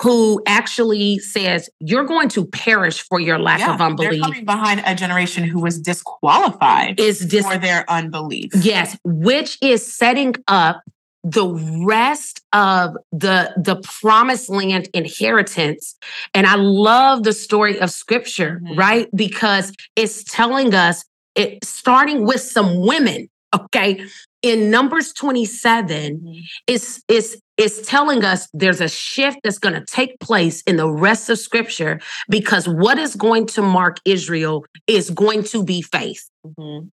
who 0.03 0.43
actually 0.47 1.19
says, 1.19 1.69
You're 1.81 2.05
going 2.05 2.29
to 2.31 2.45
perish 2.47 3.03
for 3.03 3.21
your 3.21 3.39
lack 3.39 3.61
yeah. 3.61 3.73
of 3.73 3.79
They're 3.79 3.87
unbelief. 3.89 4.23
coming 4.23 4.45
behind 4.45 4.83
a 4.87 4.95
generation 4.95 5.45
who 5.45 5.61
was 5.61 5.81
disqualified 5.81 6.99
Is 7.01 7.29
this, 7.29 7.47
for 7.47 7.59
their 7.59 7.89
unbelief. 7.91 8.51
yes, 8.55 8.97
which 9.05 9.59
is 9.63 9.81
setting 9.87 10.35
up 10.49 10.83
the 11.27 11.49
rest 11.87 12.43
of 12.53 12.97
the 13.11 13.51
the 13.57 13.77
promised 13.77 14.51
land 14.51 14.91
inheritance 14.93 15.97
and 16.35 16.47
i 16.47 16.55
love 16.55 17.23
the 17.23 17.33
story 17.33 17.81
of 17.81 17.91
scripture 17.91 18.61
Mhm. 18.63 18.77
right 18.77 19.09
because 19.17 19.73
it's 19.97 20.23
telling 20.25 20.75
us 20.75 21.03
it 21.35 21.65
starting 21.65 22.27
with 22.27 22.43
some 22.43 22.79
women 22.79 23.29
okay 23.55 24.05
in 24.45 24.71
numbers 24.71 25.13
27 25.15 26.21
Mhm. 26.21 26.43
it's 26.67 27.03
it's 27.09 27.37
it's 27.57 27.87
telling 27.89 28.25
us 28.25 28.47
there's 28.53 28.81
a 28.81 28.89
shift 28.89 29.39
that's 29.43 29.59
going 29.59 29.75
to 29.75 29.85
take 29.87 30.19
place 30.21 30.61
in 30.63 30.77
the 30.77 30.91
rest 30.91 31.31
of 31.31 31.39
scripture 31.39 31.99
because 32.29 32.69
what 32.69 32.99
is 32.99 33.17
going 33.17 33.47
to 33.47 33.63
mark 33.63 33.97
israel 34.05 34.65
is 34.87 35.09
going 35.11 35.43
to 35.45 35.65
be 35.65 35.81
faith 35.81 36.29
Mhm. 36.47 36.91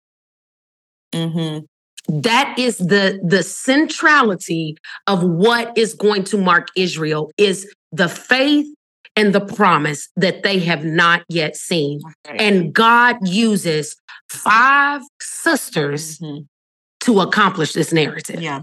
Mhm. 1.15 1.65
that 2.09 2.57
is 2.57 2.77
the 2.77 3.19
the 3.23 3.43
centrality 3.43 4.75
of 5.07 5.23
what 5.23 5.77
is 5.77 5.93
going 5.93 6.23
to 6.25 6.37
mark 6.37 6.67
Israel 6.75 7.31
is 7.37 7.57
the 7.91 8.07
faith 8.09 8.67
and 9.17 9.33
the 9.33 9.41
promise 9.41 10.07
that 10.15 10.43
they 10.43 10.59
have 10.59 10.85
not 10.85 11.23
yet 11.27 11.57
seen. 11.57 11.99
Okay. 12.25 12.37
And 12.45 12.73
God 12.73 13.15
uses 13.27 13.95
five 14.29 15.01
sisters 15.19 16.19
Mhm. 16.19 16.47
To 17.07 17.21
accomplish 17.21 17.71
this 17.73 17.93
narrative. 17.93 18.41
Yeah. 18.41 18.61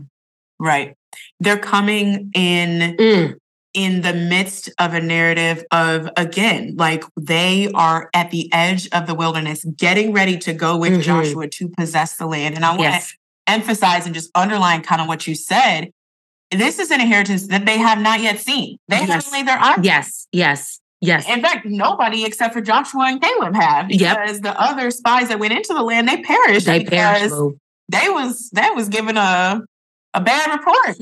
Right. 0.61 0.95
They're 1.41 1.59
coming 1.59 2.31
in 2.35 2.97
Mm, 2.97 3.35
in 3.73 4.03
the 4.03 4.13
midst 4.13 4.71
of 4.79 4.93
a 4.95 5.01
narrative 5.01 5.65
of 5.73 6.09
again 6.17 6.75
like 6.77 7.03
they 7.19 7.71
are 7.75 8.09
at 8.15 8.31
the 8.31 8.53
edge 8.53 8.89
of 8.93 9.07
the 9.09 9.15
wilderness 9.15 9.65
getting 9.77 10.13
ready 10.13 10.37
to 10.39 10.53
go 10.53 10.77
with 10.77 10.93
Mhm. 10.93 11.03
Joshua 11.03 11.49
to 11.49 11.69
possess 11.77 12.17
the 12.17 12.27
land 12.27 12.55
and 12.55 12.65
I 12.65 12.69
want 12.71 12.83
yes. 12.83 13.11
to 13.11 13.17
emphasize 13.49 14.07
and 14.07 14.15
just 14.15 14.31
underline 14.37 14.83
kind 14.83 15.01
of 15.01 15.09
what 15.09 15.27
you 15.27 15.35
said 15.35 15.91
this 16.53 16.79
is 16.79 16.91
an 16.93 17.01
inheritance 17.01 17.49
that 17.49 17.67
they 17.67 17.79
have 17.79 17.99
not 18.01 18.21
yet 18.21 18.39
seen 18.39 18.77
they 18.89 18.99
Yes. 18.99 19.09
haven't 19.09 19.33
laid 19.33 19.49
their 19.49 19.59
eyes 19.59 19.79
Yes. 19.83 20.29
Yes. 20.31 20.79
Yes. 21.01 21.29
in 21.29 21.43
fact 21.43 21.67
nobody 21.67 22.25
except 22.25 22.55
for 22.55 22.61
Joshua 22.61 23.07
and 23.09 23.21
Caleb 23.21 23.57
have 23.57 23.91
Yep. 23.91 24.19
because 24.23 24.41
the 24.41 24.59
other 24.61 24.93
spies 24.93 25.29
that 25.29 25.41
went 25.41 25.53
into 25.53 25.75
the 25.75 25.83
land 25.83 26.07
they 26.09 26.19
perished 26.19 26.67
They 26.67 26.79
because 26.85 27.31
perish. 27.33 27.33
They 27.95 28.09
was 28.09 28.51
they 28.51 28.69
was 28.75 28.89
given 28.89 29.17
a 29.17 29.61
a 30.15 30.21
bad 30.21 30.59
report. 30.59 30.97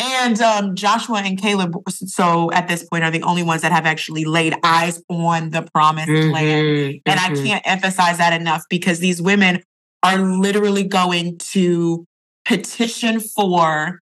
and 0.00 0.40
um, 0.40 0.74
Joshua 0.74 1.22
and 1.24 1.40
Caleb, 1.40 1.76
so 1.88 2.50
at 2.52 2.66
this 2.68 2.84
point, 2.84 3.04
are 3.04 3.10
the 3.10 3.22
only 3.22 3.42
ones 3.42 3.62
that 3.62 3.72
have 3.72 3.86
actually 3.86 4.24
laid 4.24 4.54
eyes 4.62 5.02
on 5.08 5.50
the 5.50 5.62
promised 5.74 6.10
land. 6.10 6.66
Mhm, 6.66 7.02
And 7.06 7.20
I 7.20 7.30
mhm. 7.30 7.44
can't 7.44 7.62
emphasize 7.66 8.18
that 8.18 8.38
enough 8.38 8.62
because 8.68 8.98
these 8.98 9.20
women 9.22 9.62
are 10.02 10.18
literally 10.18 10.82
going 10.84 11.38
to 11.52 12.04
petition 12.44 13.20
for 13.20 14.00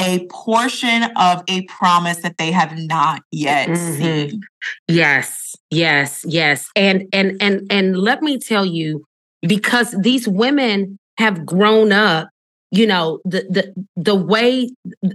a 0.00 0.26
portion 0.30 1.04
of 1.16 1.42
a 1.48 1.62
promise 1.66 2.18
that 2.18 2.36
they 2.38 2.52
have 2.52 2.76
not 2.78 3.22
yet 3.32 3.68
Mhm. 3.68 3.98
seen. 3.98 4.40
Yes, 4.86 5.56
yes, 5.70 6.24
yes. 6.26 6.68
And 6.76 7.06
and 7.12 7.36
and 7.42 7.66
and 7.70 7.96
let 7.96 8.22
me 8.22 8.38
tell 8.38 8.64
you, 8.64 9.04
because 9.42 9.94
these 10.00 10.26
women 10.28 10.98
have 11.18 11.44
grown 11.44 11.92
up, 11.92 12.28
you 12.70 12.86
know, 12.86 13.20
the 13.24 13.42
the 13.50 13.86
the 13.96 14.14
way 14.14 14.70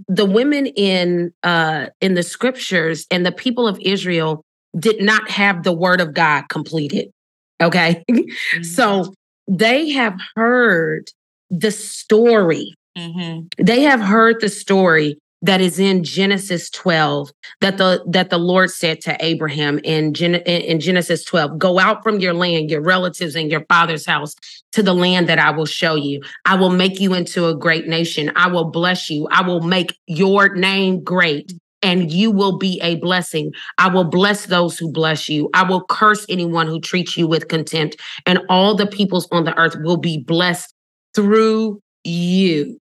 the 0.08 0.26
women 0.26 0.68
in 0.68 1.34
uh 1.44 1.88
in 2.02 2.14
the 2.14 2.24
scriptures 2.24 3.06
and 3.12 3.26
the 3.26 3.32
people 3.32 3.68
of 3.68 3.80
Israel 3.80 4.44
did 4.78 5.02
not 5.02 5.30
have 5.30 5.64
the 5.64 5.74
word 5.74 6.02
of 6.02 6.14
God 6.14 6.50
completed. 6.50 7.12
Okay. 7.62 8.04
so 8.62 9.14
they 9.48 9.90
have 9.92 10.20
heard 10.36 11.10
the 11.50 11.72
story 11.72 12.74
Mhm. 12.98 13.52
they 13.58 13.82
have 13.82 14.00
heard 14.02 14.40
the 14.40 14.50
story 14.50 15.18
that 15.44 15.60
is 15.60 15.78
in 15.78 16.04
Genesis 16.04 16.70
12 16.72 17.30
that 17.62 17.78
the 17.78 18.04
that 18.08 18.30
the 18.32 18.40
Lord 18.40 18.72
said 18.72 19.02
to 19.02 19.16
Abraham 19.24 19.78
in, 19.84 20.16
in 20.16 20.80
Genesis 20.80 21.24
12 21.26 21.60
go 21.60 21.80
out 21.80 22.02
from 22.02 22.20
your 22.20 22.34
land 22.34 22.72
your 22.72 22.82
relatives 22.82 23.36
and 23.36 23.52
your 23.52 23.66
father's 23.66 24.06
house 24.06 24.34
to 24.72 24.82
the 24.82 24.94
land 24.94 25.30
that 25.30 25.38
I 25.38 25.52
will 25.52 25.68
show 25.68 25.96
you. 25.96 26.22
I 26.46 26.56
will 26.56 26.72
make 26.72 27.00
you 27.00 27.14
into 27.14 27.48
a 27.48 27.56
great 27.56 27.88
nation. 27.88 28.32
I 28.36 28.48
will 28.48 28.72
bless 28.72 29.10
you. 29.10 29.28
I 29.30 29.46
will 29.46 29.62
make 29.62 29.96
your 30.08 30.56
name 30.56 31.04
great 31.04 31.54
and 31.84 32.12
you 32.12 32.32
will 32.32 32.58
be 32.58 32.80
a 32.82 32.96
blessing. 32.96 33.52
I 33.78 33.90
will 33.90 34.06
bless 34.06 34.46
those 34.46 34.80
who 34.80 34.92
bless 34.92 35.28
you. 35.28 35.50
I 35.54 35.64
will 35.64 35.84
curse 35.84 36.26
anyone 36.30 36.68
who 36.68 36.80
treats 36.80 37.18
you 37.18 37.28
with 37.28 37.50
contempt 37.50 37.98
and 38.26 38.40
all 38.50 38.76
the 38.76 38.88
peoples 38.88 39.28
on 39.32 39.44
the 39.44 39.56
earth 39.60 39.76
will 39.82 39.98
be 39.98 40.24
blessed 40.24 40.74
through 41.14 41.82
you 42.06 42.80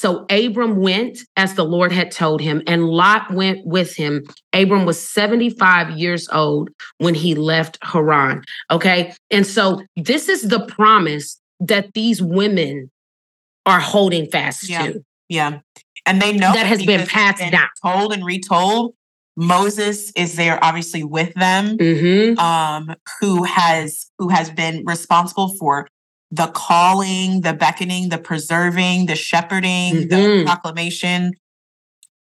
so 0.00 0.24
Abram 0.30 0.76
went 0.76 1.18
as 1.36 1.54
the 1.56 1.64
Lord 1.64 1.92
had 1.92 2.10
told 2.10 2.40
him, 2.40 2.62
and 2.66 2.88
Lot 2.88 3.30
went 3.34 3.66
with 3.66 3.94
him. 3.94 4.24
Abram 4.54 4.86
was 4.86 4.98
75 4.98 5.90
years 5.90 6.26
old 6.32 6.70
when 6.96 7.14
he 7.14 7.34
left 7.34 7.76
Haran. 7.82 8.42
Okay. 8.70 9.12
And 9.30 9.46
so 9.46 9.82
this 9.96 10.30
is 10.30 10.48
the 10.48 10.60
promise 10.64 11.38
that 11.60 11.92
these 11.92 12.22
women 12.22 12.90
are 13.66 13.78
holding 13.78 14.26
fast 14.30 14.70
Yeah. 14.70 14.86
to. 14.86 15.04
Yeah. 15.28 15.58
And 16.06 16.22
they 16.22 16.32
know 16.32 16.50
That 16.54 16.64
has 16.64 16.82
been 16.82 17.06
passed 17.06 17.40
been 17.40 17.52
down. 17.52 17.68
Told 17.84 18.14
and 18.14 18.24
retold. 18.24 18.94
Moses 19.36 20.12
is 20.16 20.34
there 20.36 20.58
obviously 20.64 21.04
with 21.04 21.34
them, 21.34 21.76
Mhm. 21.76 22.38
um, 22.38 22.94
who 23.20 23.44
has 23.44 24.06
who 24.18 24.30
has 24.30 24.50
been 24.50 24.82
responsible 24.86 25.54
for 25.58 25.86
the 26.30 26.46
calling, 26.48 27.40
the 27.42 27.52
beckoning, 27.52 28.08
the 28.08 28.18
preserving, 28.18 29.06
the 29.06 29.16
shepherding, 29.16 30.08
the 30.08 30.16
Mhm. 30.16 30.44
proclamation. 30.46 31.32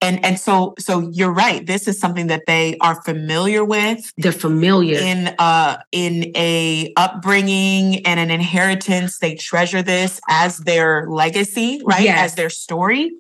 And 0.01 0.25
and 0.25 0.39
so 0.39 0.75
so 0.79 1.11
you're 1.13 1.33
right. 1.33 1.67
This 1.67 1.89
is 1.89 1.99
something 1.99 2.29
that 2.29 2.43
they 2.47 2.77
are 2.81 3.03
familiar 3.03 3.65
with 3.65 4.13
They're 4.17 4.31
familiar. 4.31 4.97
in 4.97 5.35
uh 5.41 5.79
in 5.91 6.31
a 6.37 6.93
upbringing 6.97 8.07
and 8.07 8.21
an 8.21 8.31
inheritance 8.31 9.19
they 9.19 9.35
treasure 9.35 9.83
this 9.83 10.21
as 10.29 10.59
their 10.59 11.09
legacy 11.11 11.81
right 11.85 12.05
Yes. 12.05 12.31
as 12.31 12.35
their 12.37 12.51
story 12.51 13.11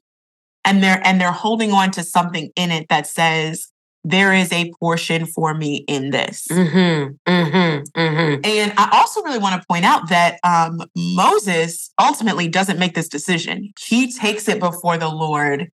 and 0.64 0.80
they're 0.80 1.00
and 1.04 1.20
they're 1.20 1.32
holding 1.32 1.72
on 1.72 1.90
to 1.92 2.04
something 2.04 2.50
in 2.54 2.70
it 2.70 2.86
that 2.90 3.08
says 3.08 3.66
there 4.08 4.32
is 4.32 4.52
a 4.52 4.72
portion 4.80 5.26
for 5.26 5.54
me 5.54 5.84
in 5.88 6.10
this 6.10 6.46
hmm 6.50 7.04
hmm 7.26 7.78
hmm 7.96 8.34
and 8.44 8.72
i 8.76 8.88
also 8.92 9.22
really 9.22 9.38
want 9.38 9.60
to 9.60 9.66
point 9.68 9.84
out 9.84 10.08
that 10.08 10.38
um 10.44 10.80
moses 10.96 11.90
ultimately 12.00 12.48
doesn't 12.48 12.78
make 12.78 12.94
this 12.94 13.08
decision 13.08 13.72
he 13.78 14.12
takes 14.12 14.48
it 14.48 14.58
before 14.60 14.96
the 14.98 15.08
lord 15.08 15.70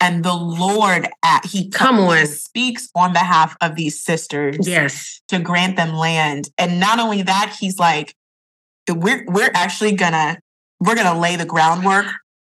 and 0.00 0.24
the 0.24 0.32
Lord 0.34 1.08
at 1.24 1.44
he 1.44 1.68
Come 1.70 1.98
on. 1.98 2.24
speaks 2.26 2.88
on 2.94 3.12
behalf 3.12 3.56
of 3.60 3.74
these 3.74 4.00
sisters 4.00 4.58
Yes. 4.66 5.20
to 5.26 5.40
grant 5.40 5.76
them 5.76 5.92
land. 5.92 6.48
And 6.56 6.78
not 6.78 7.00
only 7.00 7.22
that, 7.22 7.56
he's 7.58 7.80
like, 7.80 8.14
we're 8.88 9.24
we're 9.26 9.50
actually 9.54 9.96
gonna 9.96 10.38
we're 10.78 10.94
gonna 10.94 11.18
lay 11.18 11.34
the 11.34 11.44
groundwork 11.44 12.06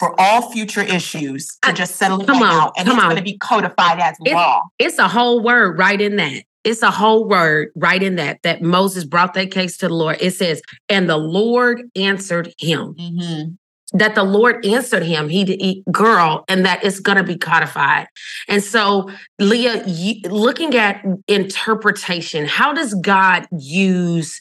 for 0.02 0.20
all 0.20 0.50
future 0.50 0.80
issues 0.80 1.46
to 1.62 1.68
I- 1.68 1.72
just 1.72 1.94
settle 1.94 2.20
it 2.22 2.26
come 2.26 2.42
right 2.42 2.52
on, 2.52 2.60
out. 2.60 2.72
And 2.76 2.88
come 2.88 2.98
it's 2.98 3.06
gonna 3.06 3.22
be 3.22 3.38
codified 3.38 4.00
as 4.00 4.16
It- 4.24 4.34
law. 4.34 4.62
It's 4.80 4.98
a 4.98 5.06
whole 5.06 5.40
word 5.40 5.78
right 5.78 6.00
in 6.00 6.16
that. 6.16 6.42
It's 6.64 6.82
a 6.82 6.90
whole 6.90 7.28
word 7.28 7.68
right 7.76 8.02
in 8.02 8.16
that 8.16 8.40
that 8.42 8.62
Moses 8.62 9.04
brought 9.04 9.34
that 9.34 9.52
case 9.52 9.76
to 9.76 9.86
the 9.86 9.94
Lord. 9.94 10.16
It 10.20 10.32
says, 10.32 10.60
and 10.88 11.08
the 11.08 11.18
Lord 11.18 11.82
answered 11.94 12.52
him. 12.58 12.96
Mhm. 12.98 13.58
That 13.92 14.16
the 14.16 14.24
Lord 14.24 14.64
answered 14.66 15.04
him, 15.04 15.28
he, 15.28 15.44
he 15.44 15.84
girl, 15.92 16.44
and 16.48 16.64
that 16.64 16.82
it's 16.82 16.98
going 16.98 17.18
to 17.18 17.22
be 17.24 17.36
codified. 17.36 18.06
And 18.48 18.64
so, 18.64 19.10
Leah, 19.38 19.84
you, 19.86 20.14
looking 20.30 20.74
at 20.74 21.04
interpretation, 21.28 22.46
how 22.46 22.72
does 22.72 22.94
God 22.94 23.46
use 23.52 24.40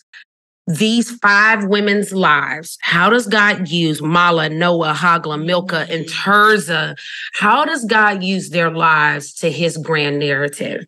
these 0.77 1.11
five 1.17 1.65
women's 1.65 2.11
lives? 2.13 2.77
How 2.81 3.09
does 3.09 3.27
God 3.27 3.67
use 3.69 4.01
Mahlah, 4.01 4.55
Noah, 4.55 4.93
Hoglah, 4.93 5.43
Milcah, 5.43 5.87
and 5.89 6.05
Tirzah? 6.05 6.95
How 7.33 7.65
does 7.65 7.85
God 7.85 8.23
use 8.23 8.49
their 8.49 8.71
lives 8.71 9.33
to 9.35 9.51
his 9.51 9.77
grand 9.77 10.19
narrative? 10.19 10.85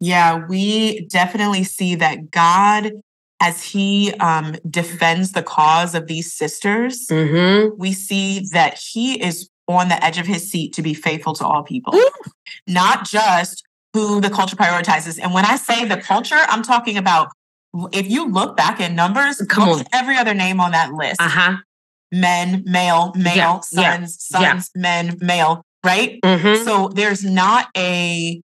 Yeah, 0.00 0.46
we 0.48 1.06
definitely 1.06 1.64
see 1.64 1.94
that 1.96 2.30
God, 2.30 2.92
as 3.40 3.62
He 3.62 4.12
um, 4.14 4.56
defends 4.68 5.32
the 5.32 5.42
cause 5.42 5.94
of 5.94 6.06
these 6.06 6.32
sisters, 6.32 7.06
Mm-hmm. 7.10 7.76
we 7.78 7.92
see 7.92 8.46
that 8.52 8.78
He 8.78 9.22
is 9.22 9.50
on 9.68 9.88
the 9.88 10.02
edge 10.02 10.18
of 10.18 10.26
His 10.26 10.50
seat 10.50 10.72
to 10.74 10.82
be 10.82 10.94
faithful 10.94 11.34
to 11.34 11.46
all 11.46 11.62
people, 11.62 11.94
Ooh. 11.94 12.10
not 12.66 13.04
just 13.04 13.62
who 13.92 14.20
the 14.20 14.30
culture 14.30 14.56
prioritizes. 14.56 15.18
And 15.22 15.34
when 15.34 15.44
I 15.44 15.56
say 15.56 15.84
the 15.84 15.98
culture, 15.98 16.38
I'm 16.48 16.62
talking 16.62 16.96
about 16.96 17.28
if 17.92 18.10
you 18.10 18.28
look 18.28 18.56
back 18.56 18.80
in 18.80 18.94
numbers, 18.94 19.40
Come 19.48 19.68
on. 19.68 19.84
every 19.92 20.16
other 20.16 20.34
name 20.34 20.60
on 20.60 20.72
that 20.72 20.92
list 20.92 21.20
Uh-huh. 21.20 21.56
men, 22.12 22.62
male, 22.66 23.12
male, 23.16 23.34
Yeah, 23.36 23.60
yeah, 23.72 23.96
sons, 23.96 24.26
yeah. 24.32 24.38
sons, 24.52 24.70
men, 24.74 25.16
male, 25.20 25.62
right? 25.84 26.18
Mm-hmm. 26.22 26.64
So 26.64 26.88
there's 26.88 27.24
not 27.24 27.68
a 27.76 28.40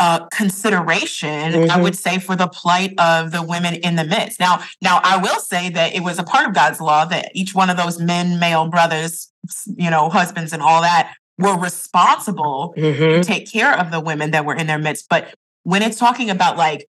uh, 0.00 0.26
consideration, 0.32 1.54
I 1.68 1.74
Mhm. 1.78 1.82
would 1.82 1.98
say, 1.98 2.20
for 2.20 2.36
the 2.36 2.46
plight 2.46 2.94
of 3.00 3.32
the 3.32 3.42
women 3.42 3.74
in 3.74 3.96
the 3.96 4.04
midst. 4.04 4.38
Now, 4.38 4.62
now 4.80 5.00
I 5.02 5.16
will 5.16 5.40
say 5.40 5.70
that 5.70 5.92
it 5.92 6.04
was 6.04 6.20
a 6.20 6.22
part 6.22 6.46
of 6.46 6.54
God's 6.54 6.80
law 6.80 7.04
that 7.06 7.32
each 7.34 7.52
one 7.52 7.68
of 7.68 7.76
those 7.76 7.98
men, 7.98 8.38
male 8.38 8.68
brothers, 8.68 9.28
you 9.76 9.90
know, 9.90 10.08
husbands, 10.08 10.52
and 10.52 10.62
all 10.62 10.82
that 10.82 11.14
were 11.36 11.56
responsible 11.58 12.74
Mm-hmm. 12.76 13.20
to 13.20 13.24
take 13.24 13.50
care 13.50 13.76
of 13.76 13.90
the 13.90 13.98
women 13.98 14.30
that 14.30 14.44
were 14.44 14.54
in 14.54 14.68
their 14.68 14.78
midst. 14.78 15.06
But 15.10 15.34
when 15.64 15.82
it's 15.82 15.98
talking 15.98 16.30
about 16.30 16.56
like 16.56 16.86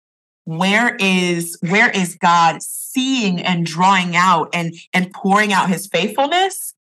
where 0.50 0.96
is 1.00 1.58
where 1.62 1.92
is 1.92 2.16
God 2.16 2.64
seeing 2.64 3.40
and 3.42 3.66
drawing 3.66 4.16
out 4.16 4.50
and 4.54 4.74
and 4.94 5.12
pouring 5.14 5.54
out 5.54 5.70
his 5.70 5.88
faithfulness? 5.88 6.74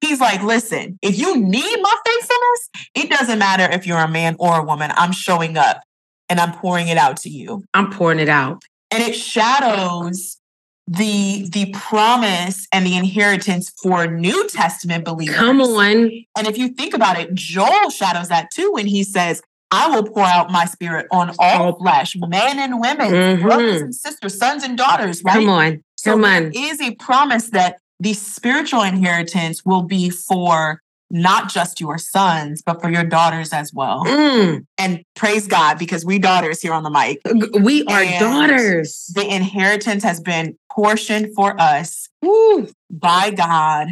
He's 0.00 0.20
like, 0.20 0.42
listen, 0.42 0.98
if 1.02 1.18
you 1.18 1.36
need 1.36 1.78
my 1.80 1.96
faithfulness, 2.06 2.70
it 2.94 3.10
doesn't 3.10 3.38
matter 3.38 3.68
if 3.72 3.86
you're 3.86 3.98
a 3.98 4.08
man 4.08 4.36
or 4.38 4.60
a 4.60 4.64
woman. 4.64 4.90
I'm 4.94 5.12
showing 5.12 5.56
up 5.56 5.80
and 6.28 6.40
I'm 6.40 6.52
pouring 6.52 6.88
it 6.88 6.96
out 6.96 7.16
to 7.18 7.28
you. 7.28 7.64
I'm 7.74 7.90
pouring 7.90 8.18
it 8.18 8.28
out. 8.28 8.62
And 8.90 9.02
it 9.02 9.14
shadows 9.14 10.38
the 10.86 11.48
the 11.50 11.72
promise 11.72 12.66
and 12.72 12.86
the 12.86 12.96
inheritance 12.96 13.70
for 13.82 14.06
New 14.06 14.48
Testament 14.48 15.04
believers. 15.04 15.36
Come 15.36 15.60
on. 15.60 16.10
And 16.36 16.46
if 16.46 16.56
you 16.56 16.68
think 16.68 16.94
about 16.94 17.18
it, 17.18 17.34
Joel 17.34 17.90
shadows 17.90 18.28
that 18.28 18.48
too 18.52 18.72
when 18.72 18.86
he 18.86 19.02
says, 19.02 19.42
I 19.72 19.88
will 19.88 20.04
pour 20.04 20.22
out 20.24 20.50
my 20.52 20.66
spirit 20.66 21.06
on 21.10 21.34
all 21.38 21.78
flesh, 21.78 22.14
men 22.16 22.58
and 22.58 22.78
women, 22.80 23.10
Mhm. 23.10 23.42
brothers 23.42 23.80
and 23.80 23.94
sisters, 23.94 24.38
sons 24.38 24.62
and 24.62 24.76
daughters, 24.76 25.22
right? 25.24 25.32
Come 25.34 25.48
on. 25.48 25.82
So 25.96 26.12
Come 26.12 26.24
on. 26.24 26.52
is 26.52 26.80
a 26.80 26.94
promise 26.96 27.50
that 27.50 27.76
the 27.98 28.12
spiritual 28.12 28.82
inheritance 28.82 29.64
will 29.64 29.82
be 29.82 30.10
for 30.10 30.80
not 31.10 31.50
just 31.50 31.80
your 31.80 31.98
sons, 31.98 32.62
but 32.64 32.80
for 32.80 32.90
your 32.90 33.04
daughters 33.04 33.52
as 33.52 33.72
well. 33.72 34.04
Mm. 34.04 34.64
And 34.78 35.02
praise 35.14 35.46
God, 35.46 35.78
because 35.78 36.04
we 36.04 36.18
daughters 36.18 36.60
here 36.62 36.72
on 36.72 36.82
the 36.82 36.90
mic, 36.90 37.20
We 37.62 37.84
are 37.84 38.02
And 38.02 38.18
daughters. 38.18 39.10
the 39.14 39.26
inheritance 39.26 40.02
has 40.04 40.20
been 40.20 40.56
portioned 40.70 41.34
for 41.34 41.58
us 41.60 42.08
Woo. 42.22 42.68
by 42.90 43.30
God 43.30 43.88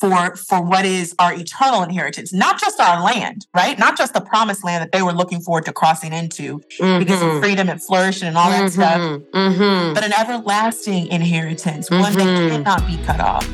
for 0.00 0.36
for 0.36 0.62
what 0.62 0.84
is 0.84 1.14
our 1.18 1.32
eternal 1.34 1.82
inheritance, 1.82 2.32
not 2.32 2.60
just 2.60 2.80
our 2.80 3.02
land, 3.02 3.46
right? 3.54 3.78
Not 3.78 3.96
just 3.96 4.14
the 4.14 4.20
promised 4.20 4.64
land 4.64 4.82
that 4.82 4.92
they 4.92 5.02
were 5.02 5.12
looking 5.12 5.40
forward 5.40 5.64
to 5.66 5.72
crossing 5.72 6.12
into 6.12 6.60
because 6.78 7.22
of 7.22 7.28
Mhm. 7.28 7.40
freedom 7.40 7.68
and 7.68 7.82
flourishing 7.82 8.28
and 8.28 8.36
all 8.38 8.50
that 8.50 8.72
stuff, 8.72 8.98
Mhm. 9.00 9.22
Mhm. 9.34 9.94
but 9.94 10.04
an 10.04 10.12
everlasting 10.12 11.06
inheritance, 11.08 11.90
one 11.90 12.12
that 12.14 12.50
cannot 12.50 12.86
be 12.86 12.96
cut 12.98 13.20
off. 13.20 13.46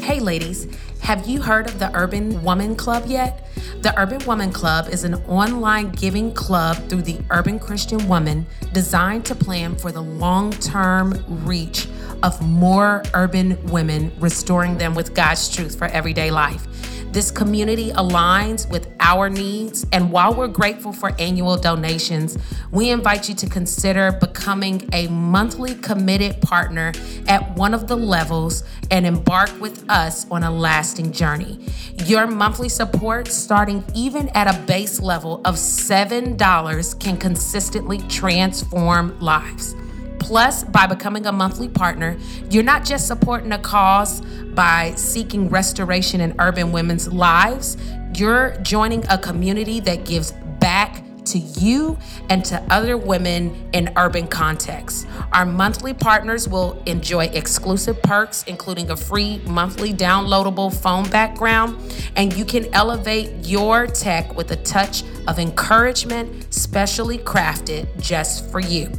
Hey, 0.00 0.18
ladies, 0.18 0.66
have 1.02 1.26
you 1.28 1.42
heard 1.42 1.66
of 1.66 1.78
the 1.78 1.90
Urban 1.94 2.42
Woman 2.42 2.74
Club 2.74 3.04
yet? 3.06 3.46
The 3.82 3.98
Urban 3.98 4.24
Woman 4.26 4.52
Club 4.52 4.88
is 4.90 5.04
an 5.04 5.14
online 5.28 5.90
giving 5.90 6.32
club 6.34 6.76
through 6.88 7.02
the 7.02 7.18
Urban 7.30 7.58
Christian 7.58 8.08
Woman 8.08 8.46
designed 8.72 9.24
to 9.26 9.34
plan 9.34 9.76
for 9.76 9.90
the 9.92 10.02
long 10.02 10.52
term 10.52 11.24
reach 11.28 11.86
of 12.22 12.40
more 12.42 13.02
urban 13.14 13.62
women, 13.66 14.12
restoring 14.18 14.78
them 14.78 14.94
with 14.94 15.14
God's 15.14 15.48
truth 15.48 15.76
for 15.76 15.86
everyday 15.86 16.30
life. 16.30 16.66
This 17.12 17.32
community 17.32 17.90
aligns 17.90 18.70
with 18.70 18.86
our 19.00 19.28
needs, 19.28 19.84
and 19.90 20.12
while 20.12 20.32
we're 20.32 20.46
grateful 20.46 20.92
for 20.92 21.10
annual 21.18 21.56
donations, 21.56 22.38
we 22.70 22.90
invite 22.90 23.28
you 23.28 23.34
to 23.34 23.48
consider 23.48 24.12
becoming 24.12 24.88
a 24.92 25.08
monthly 25.08 25.74
committed 25.74 26.40
partner 26.40 26.92
at 27.26 27.56
one 27.56 27.74
of 27.74 27.88
the 27.88 27.96
levels 27.96 28.62
and 28.92 29.04
embark 29.06 29.50
with 29.60 29.84
us 29.90 30.24
on 30.30 30.44
a 30.44 30.50
lasting 30.52 31.10
journey. 31.10 31.58
Your 32.04 32.28
monthly 32.28 32.68
support, 32.68 33.26
starting 33.26 33.82
even 33.92 34.28
at 34.36 34.46
a 34.46 34.56
base 34.60 35.00
level 35.00 35.40
of 35.44 35.56
$7, 35.56 37.00
can 37.00 37.16
consistently 37.16 37.98
transform 38.06 39.18
lives. 39.18 39.74
Plus, 40.20 40.62
by 40.62 40.86
becoming 40.86 41.26
a 41.26 41.32
monthly 41.32 41.68
partner, 41.68 42.16
you're 42.50 42.62
not 42.62 42.84
just 42.84 43.08
supporting 43.08 43.50
a 43.52 43.58
cause 43.58 44.20
by 44.54 44.92
seeking 44.94 45.48
restoration 45.48 46.20
in 46.20 46.34
urban 46.38 46.70
women's 46.70 47.12
lives, 47.12 47.76
you're 48.14 48.56
joining 48.62 49.04
a 49.08 49.18
community 49.18 49.80
that 49.80 50.04
gives 50.04 50.32
back 50.60 51.02
to 51.24 51.38
you 51.38 51.98
and 52.28 52.44
to 52.44 52.60
other 52.70 52.96
women 52.96 53.68
in 53.72 53.92
urban 53.96 54.26
contexts. 54.26 55.06
Our 55.32 55.46
monthly 55.46 55.94
partners 55.94 56.48
will 56.48 56.82
enjoy 56.86 57.26
exclusive 57.26 58.02
perks, 58.02 58.42
including 58.44 58.90
a 58.90 58.96
free 58.96 59.38
monthly 59.46 59.92
downloadable 59.92 60.74
phone 60.74 61.08
background, 61.10 61.76
and 62.16 62.32
you 62.34 62.44
can 62.44 62.72
elevate 62.74 63.46
your 63.46 63.86
tech 63.86 64.34
with 64.36 64.50
a 64.50 64.56
touch 64.56 65.02
of 65.26 65.38
encouragement, 65.38 66.52
specially 66.52 67.18
crafted 67.18 67.88
just 68.00 68.50
for 68.50 68.60
you. 68.60 68.90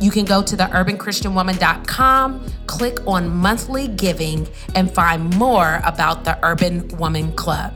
You 0.00 0.12
can 0.12 0.24
go 0.24 0.42
to 0.42 0.54
the 0.54 0.64
urbanchristianwoman.com, 0.64 2.46
click 2.66 2.98
on 3.06 3.28
monthly 3.36 3.88
giving, 3.88 4.46
and 4.74 4.92
find 4.92 5.34
more 5.36 5.80
about 5.84 6.24
the 6.24 6.38
Urban 6.44 6.86
Woman 6.98 7.32
Club. 7.32 7.74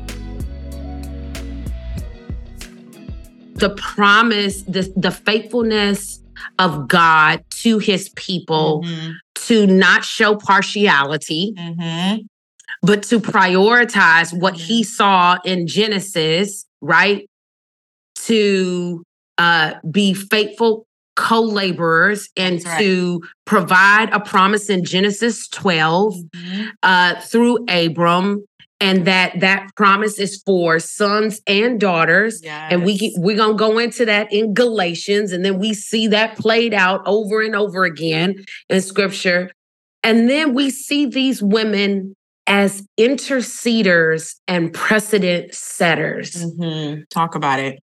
The 3.54 3.70
promise, 3.76 4.62
the, 4.62 4.92
the 4.96 5.10
faithfulness 5.10 6.20
of 6.58 6.88
God 6.88 7.44
to 7.62 7.78
his 7.78 8.08
people 8.10 8.82
Mhm, 8.84 9.14
to 9.46 9.66
not 9.66 10.04
show 10.04 10.36
partiality, 10.36 11.54
mhm. 11.56 12.26
but 12.82 13.02
to 13.04 13.20
prioritize 13.20 14.32
what 14.32 14.54
he 14.54 14.82
saw 14.82 15.38
in 15.44 15.66
Genesis, 15.66 16.66
right? 16.80 17.28
To 18.26 19.02
uh, 19.38 19.74
be 19.90 20.14
faithful 20.14 20.86
co 21.16 21.40
laborers 21.40 22.28
and 22.36 22.60
to 22.78 23.20
provide 23.44 24.10
a 24.12 24.20
promise 24.20 24.68
in 24.70 24.84
Genesis 24.84 25.48
12 25.48 26.14
Mhm. 26.34 26.68
uh, 26.82 27.20
through 27.20 27.64
Abram. 27.68 28.44
And 28.80 29.04
that 29.04 29.38
that 29.38 29.68
promise 29.76 30.18
is 30.18 30.42
for 30.44 30.80
sons 30.80 31.40
and 31.46 31.78
daughters. 31.78 32.42
And 32.44 32.84
we 32.84 32.94
Yes. 32.94 33.12
we're 33.16 33.36
gonna 33.36 33.54
go 33.54 33.78
into 33.78 34.04
that 34.06 34.32
in 34.32 34.54
Galatians, 34.54 35.30
and 35.30 35.44
then 35.44 35.60
we 35.60 35.72
see 35.72 36.08
that 36.08 36.36
played 36.36 36.74
out 36.74 37.00
over 37.06 37.42
and 37.42 37.54
over 37.54 37.84
again 37.84 38.44
in 38.68 38.80
scripture. 38.80 39.50
And 40.02 40.28
then 40.28 40.52
we 40.52 40.68
see 40.70 41.06
these 41.06 41.40
women 41.40 42.14
as 42.48 42.82
interceders 42.98 44.34
and 44.48 44.72
precedent 44.72 45.54
setters. 45.54 46.32
Mhm. 46.58 47.04
Talk 47.08 47.36
about 47.36 47.60
it. 47.60 47.78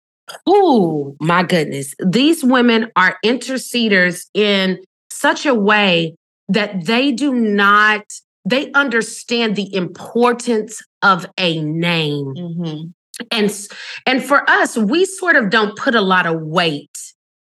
Oh 0.47 1.17
my 1.21 1.43
goodness. 1.43 1.95
These 2.05 2.45
women 2.45 2.91
are 2.97 3.19
interceders 3.25 4.27
in 4.35 4.79
such 5.11 5.47
a 5.47 5.55
way 5.55 6.17
that 6.49 6.87
they 6.87 7.12
do 7.12 7.35
not, 7.35 8.05
they 8.45 8.73
understand 8.73 9.57
the 9.57 9.73
importance 9.75 10.83
of 11.03 11.27
a 11.39 11.61
name. 11.62 12.35
Mhm. 12.35 12.93
And 13.31 13.69
and 14.05 14.23
for 14.23 14.49
us, 14.51 14.77
we 14.77 15.07
sort 15.07 15.37
of 15.37 15.49
don't 15.49 15.77
put 15.77 15.95
a 15.95 16.03
lot 16.03 16.27
of 16.27 16.43
weight 16.43 16.91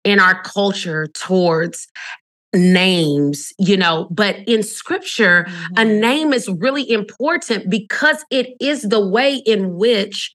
in 0.05 0.19
our 0.19 0.41
culture 0.43 1.07
towards 1.07 1.87
names, 2.53 3.51
you 3.59 3.75
know, 3.75 4.07
but 4.09 4.37
in 4.47 4.63
scripture, 4.63 5.45
mm-hmm. 5.47 5.73
a 5.77 5.85
name 5.85 6.33
is 6.33 6.47
really 6.47 6.89
important 6.89 7.69
because 7.69 8.23
it 8.31 8.55
is 8.61 8.83
the 8.83 9.05
way 9.05 9.35
in 9.35 9.75
which 9.75 10.33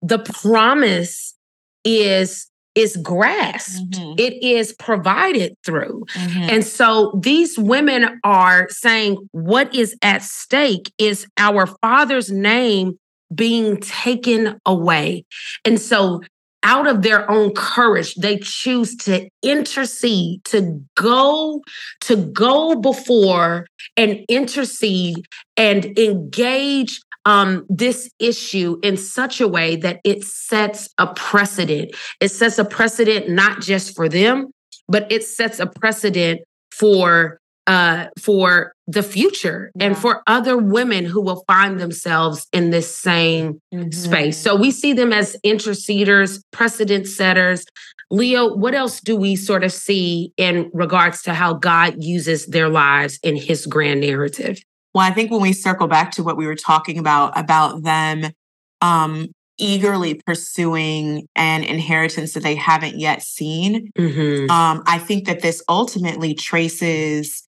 the 0.00 0.18
promise 0.18 1.34
is 1.84 2.46
is 2.74 2.96
grasped 2.98 3.90
mm-hmm. 3.90 4.14
it 4.16 4.42
is 4.42 4.72
provided 4.74 5.54
through 5.64 6.04
mm-hmm. 6.14 6.50
and 6.50 6.64
so 6.64 7.18
these 7.20 7.58
women 7.58 8.20
are 8.22 8.68
saying 8.68 9.16
what 9.32 9.74
is 9.74 9.96
at 10.02 10.22
stake 10.22 10.92
is 10.96 11.26
our 11.36 11.66
father's 11.66 12.30
name 12.30 12.98
being 13.34 13.76
taken 13.78 14.58
away 14.66 15.24
and 15.64 15.80
so 15.80 16.20
out 16.62 16.86
of 16.86 17.02
their 17.02 17.28
own 17.30 17.52
courage 17.54 18.14
they 18.16 18.36
choose 18.38 18.94
to 18.94 19.28
intercede 19.42 20.44
to 20.44 20.80
go 20.94 21.60
to 22.00 22.16
go 22.16 22.76
before 22.76 23.66
and 23.96 24.24
intercede 24.28 25.24
and 25.56 25.98
engage 25.98 27.00
um, 27.24 27.66
this 27.68 28.10
issue 28.18 28.78
in 28.82 28.96
such 28.96 29.40
a 29.40 29.48
way 29.48 29.76
that 29.76 30.00
it 30.04 30.24
sets 30.24 30.88
a 30.98 31.06
precedent. 31.14 31.94
It 32.20 32.30
sets 32.30 32.58
a 32.58 32.64
precedent 32.64 33.28
not 33.28 33.60
just 33.60 33.94
for 33.94 34.08
them, 34.08 34.52
but 34.88 35.10
it 35.12 35.24
sets 35.24 35.60
a 35.60 35.66
precedent 35.66 36.40
for 36.72 37.40
uh, 37.66 38.06
for 38.18 38.72
the 38.88 39.02
future 39.02 39.70
yeah. 39.76 39.86
and 39.86 39.96
for 39.96 40.22
other 40.26 40.56
women 40.56 41.04
who 41.04 41.20
will 41.20 41.44
find 41.46 41.78
themselves 41.78 42.48
in 42.52 42.70
this 42.70 42.96
same 42.96 43.60
mm-hmm. 43.72 43.90
space. 43.90 44.38
So 44.38 44.56
we 44.56 44.72
see 44.72 44.92
them 44.92 45.12
as 45.12 45.36
interceders, 45.44 46.42
precedent 46.50 47.06
setters. 47.06 47.64
Leah, 48.10 48.46
what 48.46 48.74
else 48.74 49.00
do 49.00 49.14
we 49.14 49.36
sort 49.36 49.62
of 49.62 49.72
see 49.72 50.32
in 50.36 50.68
regards 50.74 51.22
to 51.22 51.34
how 51.34 51.54
God 51.54 52.02
uses 52.02 52.46
their 52.46 52.68
lives 52.68 53.20
in 53.22 53.36
his 53.36 53.66
grand 53.66 54.00
narrative? 54.00 54.60
Well, 54.94 55.06
I 55.06 55.12
think 55.12 55.30
when 55.30 55.40
we 55.40 55.52
circle 55.52 55.86
back 55.86 56.10
to 56.12 56.22
what 56.22 56.36
we 56.36 56.46
were 56.46 56.56
talking 56.56 56.98
about, 56.98 57.38
about 57.38 57.82
them 57.82 58.32
um, 58.80 59.28
eagerly 59.58 60.20
pursuing 60.26 61.28
an 61.36 61.62
inheritance 61.62 62.32
that 62.32 62.42
they 62.42 62.54
haven't 62.54 62.98
yet 62.98 63.22
seen, 63.22 63.90
mm-hmm. 63.96 64.50
um, 64.50 64.82
I 64.86 64.98
think 64.98 65.26
that 65.26 65.42
this 65.42 65.62
ultimately 65.68 66.34
traces 66.34 67.46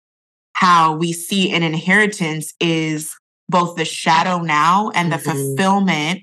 how 0.55 0.94
we 0.94 1.12
see 1.12 1.50
an 1.52 1.62
inheritance 1.62 2.55
is 2.61 3.12
both 3.48 3.76
the 3.76 3.85
shadow 3.85 4.38
now 4.38 4.90
and 4.94 5.11
the 5.11 5.16
mm-hmm. 5.16 5.31
fulfillment 5.31 6.22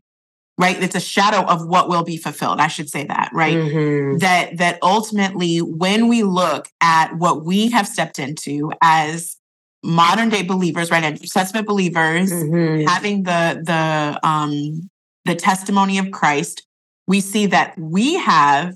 right 0.57 0.81
it's 0.83 0.95
a 0.95 0.99
shadow 0.99 1.41
of 1.47 1.65
what 1.65 1.89
will 1.89 2.03
be 2.03 2.17
fulfilled 2.17 2.59
i 2.59 2.67
should 2.67 2.89
say 2.89 3.03
that 3.05 3.29
right 3.33 3.55
mm-hmm. 3.55 4.17
that 4.17 4.57
that 4.57 4.77
ultimately 4.81 5.59
when 5.59 6.07
we 6.07 6.23
look 6.23 6.67
at 6.81 7.15
what 7.17 7.43
we 7.43 7.69
have 7.69 7.87
stepped 7.87 8.19
into 8.19 8.71
as 8.81 9.38
modern 9.83 10.29
day 10.29 10.43
believers, 10.43 10.91
right? 10.91 11.01
New 11.01 11.27
Testament 11.27 11.67
believers 11.67 12.31
mm-hmm. 12.31 12.87
having 12.87 13.23
the 13.23 13.61
the 13.63 14.27
um 14.27 14.89
the 15.25 15.35
testimony 15.35 15.97
of 15.97 16.11
Christ, 16.11 16.65
we 17.07 17.21
see 17.21 17.45
that 17.47 17.77
we 17.77 18.15
have 18.15 18.75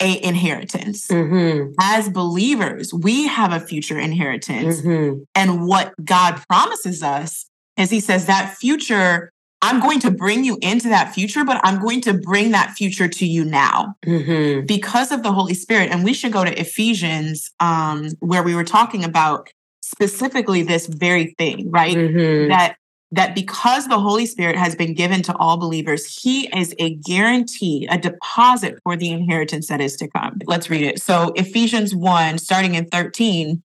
a 0.00 0.24
inheritance. 0.24 1.06
Mm-hmm. 1.08 1.72
As 1.80 2.08
believers, 2.08 2.92
we 2.92 3.26
have 3.28 3.52
a 3.52 3.60
future 3.60 3.98
inheritance. 3.98 4.80
Mm-hmm. 4.80 5.22
And 5.34 5.66
what 5.66 5.92
God 6.04 6.42
promises 6.48 7.02
us 7.02 7.46
is 7.76 7.90
he 7.90 8.00
says 8.00 8.26
that 8.26 8.56
future 8.56 9.32
I'm 9.64 9.78
going 9.78 10.00
to 10.00 10.10
bring 10.10 10.44
you 10.44 10.58
into 10.60 10.88
that 10.88 11.14
future, 11.14 11.44
but 11.44 11.60
I'm 11.62 11.80
going 11.80 12.00
to 12.02 12.14
bring 12.14 12.50
that 12.50 12.72
future 12.72 13.06
to 13.06 13.24
you 13.24 13.44
now 13.44 13.94
mm-hmm. 14.04 14.66
because 14.66 15.12
of 15.12 15.22
the 15.22 15.32
Holy 15.32 15.54
Spirit. 15.54 15.90
And 15.92 16.02
we 16.02 16.12
should 16.14 16.32
go 16.32 16.44
to 16.44 16.60
Ephesians, 16.60 17.48
um, 17.60 18.08
where 18.18 18.42
we 18.42 18.56
were 18.56 18.64
talking 18.64 19.04
about 19.04 19.48
specifically 19.92 20.62
this 20.62 20.86
very 20.86 21.34
thing, 21.38 21.70
right? 21.70 21.96
Mm-hmm. 21.96 22.48
That 22.48 22.76
that 23.12 23.34
because 23.34 23.88
the 23.88 23.98
Holy 23.98 24.24
Spirit 24.24 24.56
has 24.56 24.74
been 24.74 24.94
given 24.94 25.20
to 25.22 25.36
all 25.36 25.58
believers, 25.58 26.22
he 26.22 26.48
is 26.58 26.74
a 26.78 26.94
guarantee, 26.94 27.86
a 27.90 27.98
deposit 27.98 28.78
for 28.82 28.96
the 28.96 29.10
inheritance 29.10 29.68
that 29.68 29.82
is 29.82 29.96
to 29.96 30.08
come. 30.08 30.38
Let's 30.46 30.70
read 30.70 30.82
it. 30.82 31.00
So 31.02 31.30
Ephesians 31.36 31.94
1, 31.94 32.38
starting 32.38 32.74
in 32.74 32.86
13, 32.86 33.62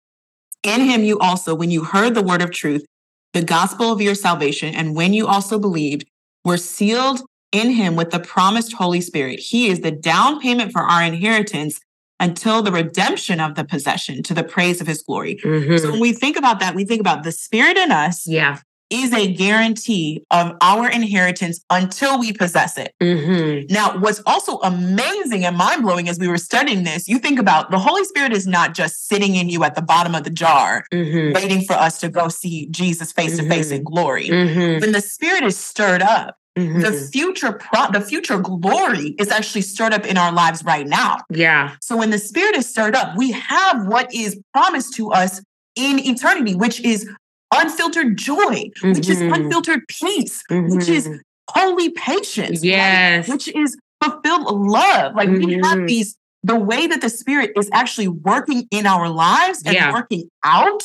in 0.63 0.81
him 0.81 1.03
you 1.03 1.19
also, 1.19 1.57
when 1.57 1.73
you 1.73 1.83
heard 1.83 2.15
the 2.15 2.23
word 2.23 2.41
of 2.41 2.53
truth, 2.53 2.87
the 3.33 3.43
gospel 3.43 3.91
of 3.91 4.01
your 4.01 4.15
salvation, 4.15 4.77
and 4.77 4.95
when 4.95 5.13
you 5.13 5.27
also 5.27 5.59
believed, 5.59 6.07
were 6.45 6.57
sealed 6.57 7.23
in 7.51 7.71
him 7.71 7.97
with 7.97 8.11
the 8.11 8.21
promised 8.21 8.73
Holy 8.73 9.01
Spirit. 9.01 9.41
He 9.41 9.69
is 9.69 9.81
the 9.81 9.91
down 9.91 10.41
payment 10.41 10.71
for 10.71 10.83
our 10.83 11.03
inheritance 11.03 11.81
until 12.23 12.63
the 12.63 12.73
redemption 12.73 13.41
of 13.41 13.57
the 13.57 13.65
possession 13.65 14.23
to 14.23 14.33
the 14.33 14.45
praise 14.45 14.81
of 14.81 14.87
his 14.87 15.03
glory. 15.03 15.41
Mm-hmm. 15.45 15.77
So 15.77 15.91
when 15.91 16.01
we 16.01 16.13
think 16.13 16.39
about 16.39 16.61
that, 16.61 16.75
we 16.75 16.85
think 16.87 17.01
about 17.01 17.25
the 17.25 17.33
spirit 17.33 17.77
in 17.77 17.93
us. 17.93 18.27
Yeah. 18.27 18.59
Is 18.91 19.15
a 19.15 19.33
guarantee 19.33 20.23
of 20.31 20.55
our 20.61 20.87
inheritance 20.87 21.65
until 21.71 22.21
we 22.21 22.35
possess 22.35 22.77
it. 22.77 22.93
Mm-hmm. 23.01 23.73
Now, 23.73 23.99
what's 23.99 24.21
also 24.27 24.59
amazing 24.59 25.47
and 25.47 25.57
mind 25.57 25.81
blowing 25.81 26.11
as 26.11 26.19
we 26.19 26.29
were 26.29 26.37
studying 26.37 26.85
this, 26.85 27.09
you 27.09 27.19
think 27.19 27.39
about 27.39 27.71
the 27.71 27.79
Holy 27.79 28.05
Spirit 28.05 28.35
is 28.35 28.47
not 28.47 28.75
just 28.75 29.09
sitting 29.09 29.35
in 29.35 29.49
you 29.49 29.65
at 29.65 29.77
the 29.77 29.81
bottom 29.81 30.15
of 30.15 30.25
the 30.25 30.31
jar, 30.31 30.85
mm-hmm. 30.93 31.33
waiting 31.33 31.65
for 31.65 31.73
us 31.73 32.01
to 32.01 32.11
go 32.11 32.29
see 32.29 32.67
Jesus 32.67 33.13
face 33.13 33.39
to 33.39 33.49
face 33.49 33.71
in 33.71 33.79
mm-hmm. 33.79 33.95
glory. 33.95 34.29
Mm-hmm. 34.29 34.83
When 34.83 34.93
the 34.93 35.01
Spirit 35.01 35.45
is 35.45 35.57
stirred 35.57 36.03
up, 36.03 36.37
Mm-hmm. 36.59 36.81
The 36.81 36.93
future 36.93 37.53
pro- 37.53 37.91
the 37.93 38.01
future 38.01 38.39
glory 38.39 39.15
is 39.19 39.31
actually 39.31 39.63
stirred 39.63 39.95
up 39.95 40.05
in 40.05 40.19
our 40.19 40.33
lives 40.33 40.63
right 40.65 40.87
now. 40.87 41.19
Yeah. 41.31 41.77
So 41.81 41.97
when 41.97 42.11
the 42.11 42.19
spirit 42.19 42.57
is 42.57 42.69
stirred 42.69 42.95
up, 42.95 43.17
we 43.17 43.33
have 43.33 43.87
what 43.87 44.13
is 44.13 44.39
promised 44.53 44.95
to 44.97 45.11
us 45.13 45.41
in 45.77 45.99
eternity, 45.99 46.55
which 46.55 46.81
is 46.81 47.09
unfiltered 47.55 48.19
joy, 48.19 48.37
mm-hmm. 48.37 48.93
which 48.93 49.09
is 49.09 49.19
mm-hmm. 49.19 49.33
unfiltered 49.33 49.81
peace, 49.89 50.43
mm-hmm. 50.51 50.77
which 50.77 50.89
is 50.89 51.09
mm-hmm. 51.09 51.19
holy 51.49 51.91
patience, 51.91 52.63
yes, 52.63 53.29
which 53.29 53.49
is 53.49 53.77
fulfilled 54.03 54.55
love. 54.55 55.15
Like 55.15 55.31
we 55.31 55.55
have 55.55 55.63
mm-hmm. 55.63 55.87
these 55.87 56.17
the 56.45 56.59
way 56.59 56.87
that 56.87 57.01
the 57.01 57.09
spirit 57.09 57.53
is 57.57 57.71
actually 57.73 58.09
working 58.09 58.67
in 58.71 58.85
our 58.85 59.09
lives 59.09 59.63
and 59.65 59.75
yeah. 59.75 59.93
working 59.93 60.29
out, 60.45 60.83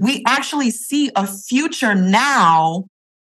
we 0.00 0.22
actually 0.26 0.70
see 0.70 1.10
a 1.14 1.26
future 1.26 1.94
now 1.94 2.86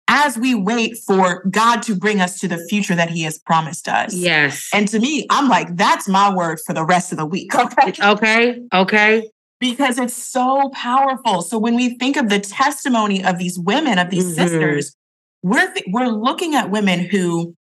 as 0.08 0.38
we 0.38 0.54
wait 0.54 0.96
for 0.98 1.44
God 1.50 1.82
to 1.82 1.96
bring 1.96 2.20
us 2.20 2.38
to 2.40 2.48
the 2.48 2.58
future 2.68 2.94
that 2.94 3.10
He 3.10 3.22
has 3.22 3.38
promised 3.38 3.88
us. 3.88 4.14
Yes. 4.14 4.68
And 4.72 4.86
to 4.88 5.00
me, 5.00 5.26
I'm 5.30 5.48
like, 5.48 5.76
that's 5.76 6.08
my 6.08 6.32
word 6.32 6.60
for 6.64 6.72
the 6.72 6.84
rest 6.84 7.12
of 7.12 7.18
the 7.18 7.26
week. 7.26 7.52
Okay. 7.66 7.92
Okay. 8.00 8.62
Okay. 8.72 9.30
Because 9.58 9.98
it's 9.98 10.14
so 10.14 10.70
powerful. 10.72 11.42
So 11.42 11.58
when 11.58 11.74
we 11.74 11.98
think 11.98 12.16
of 12.16 12.28
the 12.28 12.38
testimony 12.38 13.24
of 13.24 13.38
these 13.38 13.58
women, 13.58 13.98
of 13.98 14.10
these 14.10 14.24
mm-hmm. 14.24 14.46
sisters, 14.46 14.94
we're 15.42 15.72
th- 15.72 15.86
we're 15.88 16.08
looking 16.08 16.54
at 16.54 16.70
women 16.70 17.00
who 17.00 17.55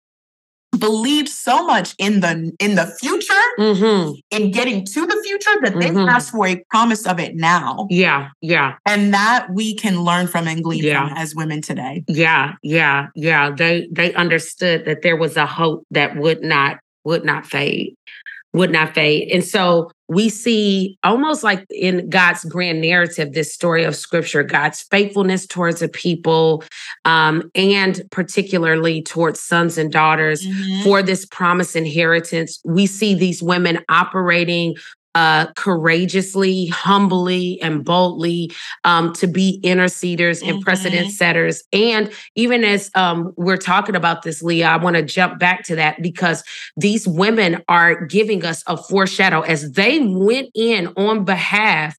believed 0.79 1.29
so 1.29 1.65
much 1.65 1.95
in 1.97 2.19
the 2.19 2.51
in 2.59 2.75
the 2.75 2.85
future 2.99 3.33
mm-hmm. 3.59 4.13
in 4.31 4.51
getting 4.51 4.85
to 4.85 5.05
the 5.05 5.21
future 5.23 5.59
that 5.61 5.79
they 5.79 5.89
mm-hmm. 5.89 6.09
asked 6.09 6.31
for 6.31 6.47
a 6.47 6.63
promise 6.69 7.05
of 7.05 7.19
it 7.19 7.35
now 7.35 7.87
yeah 7.89 8.29
yeah 8.41 8.75
and 8.85 9.13
that 9.13 9.47
we 9.51 9.75
can 9.75 10.01
learn 10.01 10.27
from 10.27 10.47
and 10.47 10.63
glean 10.63 10.83
yeah. 10.83 11.07
from 11.07 11.17
as 11.17 11.35
women 11.35 11.61
today 11.61 12.03
yeah 12.07 12.53
yeah 12.63 13.07
yeah 13.15 13.51
they 13.51 13.87
they 13.91 14.13
understood 14.13 14.85
that 14.85 15.01
there 15.01 15.15
was 15.15 15.37
a 15.37 15.45
hope 15.45 15.85
that 15.91 16.15
would 16.17 16.41
not 16.41 16.79
would 17.03 17.25
not 17.25 17.45
fade 17.45 17.95
would 18.53 18.71
not 18.71 18.93
fade. 18.93 19.29
And 19.31 19.43
so 19.43 19.91
we 20.07 20.29
see 20.29 20.97
almost 21.03 21.43
like 21.43 21.65
in 21.71 22.07
God's 22.09 22.45
grand 22.45 22.81
narrative, 22.81 23.33
this 23.33 23.51
story 23.51 23.83
of 23.83 23.95
scripture, 23.95 24.43
God's 24.43 24.83
faithfulness 24.83 25.47
towards 25.47 25.79
the 25.79 25.89
people, 25.89 26.63
um, 27.03 27.49
and 27.55 28.01
particularly 28.11 29.01
towards 29.01 29.39
sons 29.39 29.77
and 29.77 29.91
daughters 29.91 30.45
mm-hmm. 30.45 30.83
for 30.83 31.01
this 31.01 31.25
promised 31.25 31.75
inheritance. 31.75 32.61
We 32.63 32.85
see 32.85 33.15
these 33.15 33.41
women 33.41 33.79
operating 33.89 34.75
uh, 35.15 35.51
courageously, 35.53 36.67
humbly, 36.67 37.61
and 37.61 37.85
boldly 37.85 38.51
um, 38.83 39.13
to 39.13 39.27
be 39.27 39.59
interceders 39.63 40.41
and 40.41 40.53
mm-hmm. 40.53 40.61
precedent 40.61 41.11
setters. 41.11 41.63
And 41.71 42.11
even 42.35 42.63
as 42.63 42.89
um, 42.95 43.33
we're 43.37 43.57
talking 43.57 43.95
about 43.95 44.23
this, 44.23 44.41
Leah, 44.41 44.67
I 44.67 44.77
want 44.77 44.95
to 44.95 45.03
jump 45.03 45.39
back 45.39 45.63
to 45.65 45.75
that 45.75 46.01
because 46.01 46.43
these 46.77 47.07
women 47.07 47.63
are 47.67 48.05
giving 48.05 48.43
us 48.43 48.63
a 48.67 48.77
foreshadow 48.77 49.41
as 49.41 49.73
they 49.73 49.99
went 49.99 50.49
in 50.55 50.87
on 50.97 51.25
behalf 51.25 51.97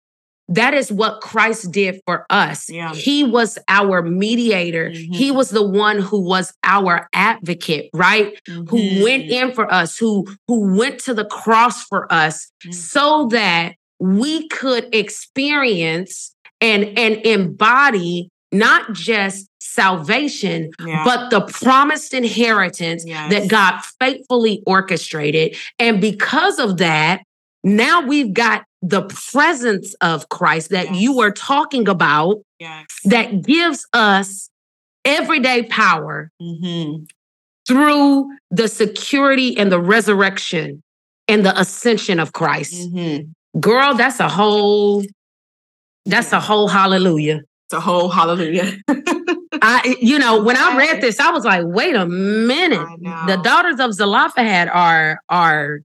that 0.48 0.74
is 0.74 0.92
what 0.92 1.20
Christ 1.20 1.72
did 1.72 2.00
for 2.06 2.26
us. 2.28 2.68
Yeah. 2.68 2.92
He 2.92 3.24
was 3.24 3.58
our 3.68 4.02
mediator. 4.02 4.90
Mm-hmm. 4.90 5.12
He 5.12 5.30
was 5.30 5.50
the 5.50 5.66
one 5.66 5.98
who 5.98 6.20
was 6.20 6.52
our 6.62 7.08
advocate, 7.14 7.90
right? 7.94 8.38
Mm-hmm. 8.48 8.66
Who 8.68 9.04
went 9.04 9.24
in 9.24 9.52
for 9.52 9.72
us, 9.72 9.96
who 9.96 10.26
who 10.46 10.76
went 10.76 11.00
to 11.00 11.14
the 11.14 11.24
cross 11.24 11.84
for 11.84 12.12
us 12.12 12.50
mm-hmm. 12.62 12.72
so 12.72 13.26
that 13.28 13.74
we 13.98 14.48
could 14.48 14.94
experience 14.94 16.34
and 16.60 16.98
and 16.98 17.24
embody 17.26 18.28
not 18.52 18.92
just 18.92 19.48
salvation, 19.58 20.70
Yeah. 20.78 21.04
but 21.04 21.30
the 21.30 21.40
promised 21.40 22.14
inheritance 22.14 23.04
Yes. 23.04 23.32
that 23.32 23.48
God 23.48 23.80
faithfully 24.00 24.62
orchestrated. 24.66 25.56
And 25.78 26.00
because 26.00 26.58
of 26.60 26.76
that, 26.76 27.22
now 27.64 28.02
we've 28.02 28.32
got 28.32 28.64
the 28.86 29.02
presence 29.32 29.94
of 30.02 30.28
Christ 30.28 30.68
that 30.70 30.86
Yes. 30.90 30.96
you 31.00 31.16
were 31.16 31.30
talking 31.30 31.88
about 31.88 32.36
yes. 32.60 32.84
that 33.06 33.42
gives 33.42 33.86
us 33.94 34.50
everyday 35.06 35.62
power 35.64 36.30
Mhm. 36.40 37.06
through 37.66 38.26
the 38.50 38.68
security 38.68 39.56
and 39.56 39.72
the 39.72 39.80
resurrection 39.80 40.82
and 41.28 41.46
the 41.46 41.58
ascension 41.58 42.20
of 42.20 42.34
Christ. 42.34 42.74
Mhm. 42.74 43.32
Girl, 43.58 43.94
that's 43.94 44.20
a 44.20 44.28
whole 44.28 45.02
that's 46.06 46.32
a 46.32 46.40
whole 46.40 46.68
hallelujah. 46.68 47.40
It's 47.66 47.72
a 47.72 47.80
whole 47.80 48.10
hallelujah. 48.10 48.76
I 49.62 49.96
you 50.02 50.18
know, 50.18 50.42
when 50.42 50.56
I 50.58 50.76
read 50.76 51.00
this, 51.00 51.18
I 51.18 51.30
was 51.30 51.46
like, 51.46 51.62
wait 51.64 51.94
a 51.96 52.04
minute. 52.06 52.86
The 53.26 53.40
daughters 53.42 53.80
of 53.80 53.94
Zelophehad 53.94 54.68
are 54.68 55.20
are 55.30 55.80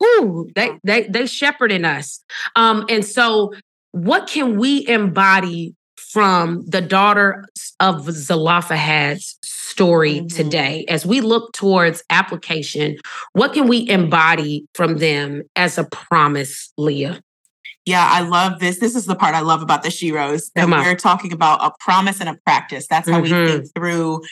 whoo, 0.00 0.48
they 0.54 0.70
they 0.84 1.02
they 1.08 1.26
shepherding 1.26 1.84
us. 1.84 2.22
Um, 2.54 2.84
and 2.88 3.04
so 3.04 3.52
what 3.92 4.26
can 4.28 4.58
we 4.58 4.86
embody 4.88 5.74
from 5.96 6.64
the 6.66 6.80
daughter 6.80 7.44
of 7.80 8.10
Zelophehad's 8.10 9.38
story 9.44 10.20
Mhm. 10.20 10.34
today 10.34 10.84
as 10.88 11.04
we 11.06 11.20
look 11.20 11.52
towards 11.52 12.02
application? 12.10 12.96
What 13.32 13.52
can 13.52 13.68
we 13.68 13.88
embody 13.88 14.66
from 14.74 14.98
them 14.98 15.42
as 15.56 15.78
a 15.78 15.84
promise, 15.84 16.72
Leah? 16.76 17.20
Yeah, 17.84 18.06
I 18.10 18.20
love 18.22 18.58
this. 18.58 18.80
This 18.80 18.96
is 18.96 19.06
the 19.06 19.14
part 19.14 19.34
I 19.34 19.40
love 19.40 19.62
about 19.62 19.82
the 19.82 19.90
Sheroes. 19.90 20.50
That 20.54 20.68
we're 20.68 20.96
talking 20.96 21.32
about 21.32 21.62
a 21.64 21.70
promise 21.78 22.20
and 22.20 22.28
a 22.28 22.34
practice. 22.44 22.86
That's 22.88 23.08
how 23.08 23.20
Mhm. 23.20 23.22
we 23.22 23.28
think 23.58 23.74
through 23.74 24.22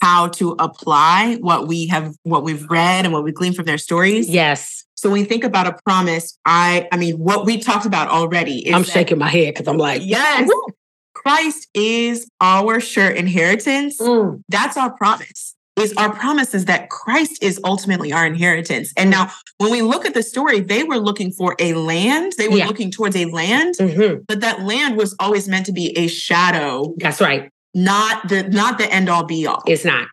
how 0.00 0.28
to 0.28 0.54
apply 0.58 1.36
what 1.40 1.66
we 1.66 1.86
have, 1.88 2.14
what 2.22 2.44
we've 2.44 2.64
read, 2.68 3.04
and 3.04 3.12
what 3.12 3.24
we 3.24 3.32
glean 3.32 3.52
from 3.54 3.64
their 3.64 3.78
stories. 3.78 4.28
Yes, 4.28 4.84
So 4.98 5.08
when 5.10 5.20
we 5.20 5.24
think 5.28 5.44
about 5.44 5.68
a 5.68 5.76
promise, 5.84 6.36
I, 6.44 6.88
I 6.90 6.96
mean, 6.96 7.14
what 7.18 7.46
we 7.46 7.58
talked 7.58 7.86
about 7.86 8.08
already 8.08 8.66
is 8.66 8.74
I'm 8.74 8.82
that- 8.82 8.90
shaking 8.90 9.16
my 9.18 9.28
head 9.28 9.54
because 9.54 9.68
I'm 9.68 9.78
like, 9.78 10.02
Yes, 10.04 10.48
woo. 10.52 10.66
Christ 11.14 11.68
is 11.72 12.28
our 12.40 12.80
sure 12.80 13.08
inheritance. 13.08 14.00
Mm, 14.00 14.42
That's 14.48 14.76
our 14.76 14.90
promise. 14.90 15.54
Is 15.76 15.94
our 15.96 16.12
promise 16.12 16.52
is 16.54 16.64
that 16.64 16.90
Christ 16.90 17.40
is 17.44 17.60
ultimately 17.62 18.12
our 18.12 18.26
inheritance. 18.26 18.92
And 18.96 19.08
now, 19.10 19.30
when 19.58 19.70
we 19.70 19.82
look 19.82 20.04
at 20.04 20.14
the 20.14 20.24
story, 20.24 20.58
they 20.58 20.82
were 20.82 20.98
looking 20.98 21.30
for 21.30 21.54
a 21.60 21.74
land. 21.74 22.32
They 22.36 22.48
were 22.48 22.56
Yeah. 22.56 22.66
looking 22.66 22.90
towards 22.90 23.14
a 23.14 23.26
land, 23.26 23.76
mhm. 23.78 24.24
but 24.26 24.40
that 24.40 24.62
land 24.62 24.96
was 24.96 25.14
always 25.20 25.46
meant 25.46 25.66
to 25.66 25.72
be 25.72 25.96
a 25.96 26.08
shadow, 26.08 26.92
That's 26.98 27.20
right. 27.20 27.48
not 27.74 28.28
the 28.28 28.42
not 28.48 28.78
the 28.78 28.92
end 28.92 29.08
all 29.08 29.22
be 29.22 29.46
all. 29.46 29.62
It's 29.68 29.84
not. 29.84 30.08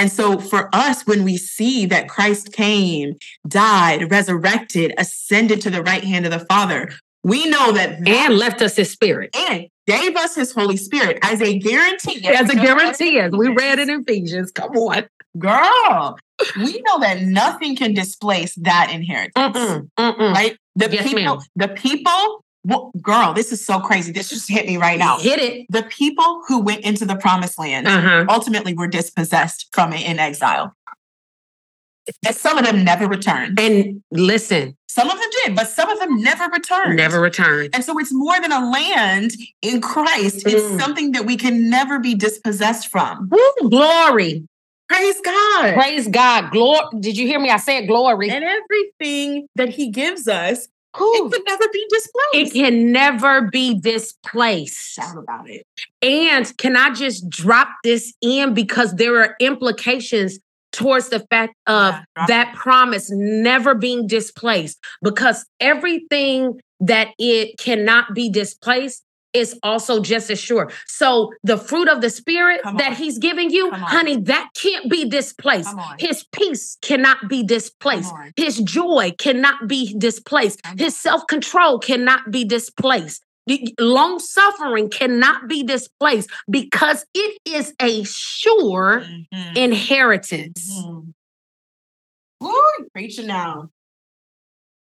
And 0.00 0.10
so, 0.10 0.38
for 0.40 0.70
us, 0.74 1.06
when 1.06 1.24
we 1.24 1.36
see 1.36 1.84
that 1.86 2.08
Christ 2.08 2.52
came, 2.54 3.16
died, 3.46 4.10
resurrected, 4.10 4.94
ascended 4.96 5.60
to 5.60 5.68
the 5.70 5.82
right 5.82 6.02
hand 6.02 6.24
of 6.24 6.32
the 6.32 6.44
Father, 6.46 6.88
we 7.22 7.46
know 7.50 7.72
that 7.72 8.02
that 8.02 8.08
And 8.08 8.38
left 8.38 8.62
us 8.62 8.76
his 8.76 8.90
spirit. 8.90 9.28
and 9.36 9.66
gave 9.86 10.16
us 10.16 10.34
his 10.34 10.52
Holy 10.52 10.78
Spirit 10.78 11.18
as 11.22 11.42
a 11.42 11.58
guarantee. 11.58 12.26
As 12.26 12.48
a 12.48 12.54
guarantee, 12.56 13.18
as 13.18 13.30
we 13.32 13.48
read 13.48 13.78
in 13.78 13.90
Ephesians. 13.90 14.50
Come 14.52 14.70
on. 14.76 15.06
Girl, 15.38 16.18
we 16.56 16.80
know 16.86 16.98
that 17.00 17.20
nothing 17.22 17.76
can 17.76 17.92
displace 17.92 18.54
that 18.56 18.90
inheritance. 18.92 19.34
Mm-mm, 19.36 19.88
mm-mm. 19.98 20.32
Right? 20.32 20.56
The 20.76 20.88
Yes, 20.90 21.02
people, 21.08 21.22
ma'am. 21.36 21.38
the 21.56 21.68
people, 21.68 22.44
well, 22.64 22.90
girl, 23.00 23.32
this 23.32 23.52
is 23.52 23.64
so 23.64 23.80
crazy. 23.80 24.12
This 24.12 24.28
just 24.28 24.48
hit 24.48 24.66
me 24.66 24.76
right 24.76 24.98
now. 24.98 25.18
Hit 25.18 25.38
it. 25.40 25.66
The 25.70 25.82
people 25.84 26.42
who 26.46 26.60
went 26.60 26.82
into 26.84 27.04
the 27.06 27.16
promised 27.16 27.58
land 27.58 27.86
Uh-huh. 27.88 28.26
ultimately 28.28 28.74
were 28.74 28.86
dispossessed 28.88 29.68
from 29.72 29.92
it 29.92 30.06
in 30.06 30.18
exile. 30.18 30.74
And 32.26 32.34
some 32.34 32.58
of 32.58 32.64
them 32.64 32.82
never 32.84 33.06
returned. 33.06 33.58
And 33.60 34.02
listen, 34.10 34.76
Some 34.88 35.08
of 35.08 35.16
them 35.18 35.28
did, 35.44 35.54
but 35.54 35.68
some 35.68 35.88
of 35.88 36.00
them 36.00 36.20
never 36.20 36.48
returned. 36.52 36.96
never 36.96 37.20
returned. 37.20 37.70
And 37.74 37.84
so 37.84 37.96
it's 37.98 38.12
more 38.12 38.40
than 38.40 38.50
a 38.50 38.68
land 38.70 39.30
in 39.62 39.80
Christ. 39.80 40.42
It's 40.46 40.64
Mm. 40.64 40.80
something 40.80 41.12
that 41.12 41.24
we 41.24 41.36
can 41.36 41.70
never 41.70 42.00
be 42.00 42.14
dispossessed 42.16 42.88
from. 42.88 43.28
Woo, 43.30 43.68
glory. 43.70 44.42
Praise 44.88 45.20
God. 45.24 45.74
Praise 45.74 46.08
God. 46.08 46.50
Glory. 46.50 46.80
Did 46.98 47.16
you 47.16 47.26
hear 47.28 47.38
me? 47.38 47.50
I 47.50 47.58
said 47.58 47.86
glory. 47.86 48.28
And 48.30 48.44
everything 48.44 49.46
that 49.54 49.68
He 49.68 49.90
gives 49.90 50.26
us, 50.26 50.66
Whew. 50.96 51.26
it 51.26 51.32
could 51.32 51.42
never 51.46 51.64
be 51.72 51.86
displaced. 51.88 52.34
It 52.34 52.52
can 52.52 52.92
never 52.92 53.42
be 53.42 53.80
displaced. 53.80 54.94
Shout 54.94 55.16
about 55.16 55.48
it. 55.48 55.66
And 56.02 56.56
can 56.58 56.76
I 56.76 56.92
just 56.92 57.28
drop 57.28 57.68
this 57.84 58.12
in 58.20 58.54
because 58.54 58.94
there 58.94 59.20
are 59.20 59.36
implications 59.40 60.38
towards 60.72 61.08
the 61.08 61.20
fact 61.30 61.54
of 61.66 61.94
Yeah, 61.94 62.26
that 62.26 62.54
promise 62.54 63.10
never 63.10 63.74
being 63.74 64.06
displaced 64.06 64.78
because 65.02 65.44
everything 65.58 66.60
that 66.80 67.08
it 67.18 67.58
cannot 67.58 68.14
be 68.14 68.30
displaced 68.30 69.04
is 69.32 69.58
also 69.62 70.00
just 70.00 70.30
as 70.30 70.40
sure. 70.40 70.70
So 70.86 71.32
the 71.42 71.56
fruit 71.56 71.88
of 71.88 72.00
the 72.00 72.10
spirit 72.10 72.60
that 72.78 72.96
he's 72.96 73.18
giving 73.18 73.50
you, 73.50 73.70
honey, 73.72 74.16
that 74.22 74.50
can't 74.54 74.90
be 74.90 75.08
displaced. 75.08 75.74
His 75.98 76.24
peace 76.32 76.76
cannot 76.82 77.28
be 77.28 77.42
displaced. 77.42 78.12
His 78.36 78.58
joy 78.58 79.12
cannot 79.18 79.68
be 79.68 79.94
displaced. 79.98 80.60
His 80.76 80.96
self-control 80.96 81.78
cannot 81.80 82.30
be 82.30 82.44
displaced. 82.44 83.22
Long 83.78 84.18
suffering 84.20 84.88
cannot 84.90 85.48
be 85.48 85.64
displaced 85.64 86.30
because 86.48 87.04
it 87.14 87.38
is 87.44 87.74
a 87.80 88.04
sure 88.04 89.04
Mhm. 89.32 89.56
inheritance. 89.56 90.70
Mhm. 90.70 91.14
Woo, 92.40 92.48
you 92.78 92.88
preaching 92.92 93.26
now. 93.26 93.70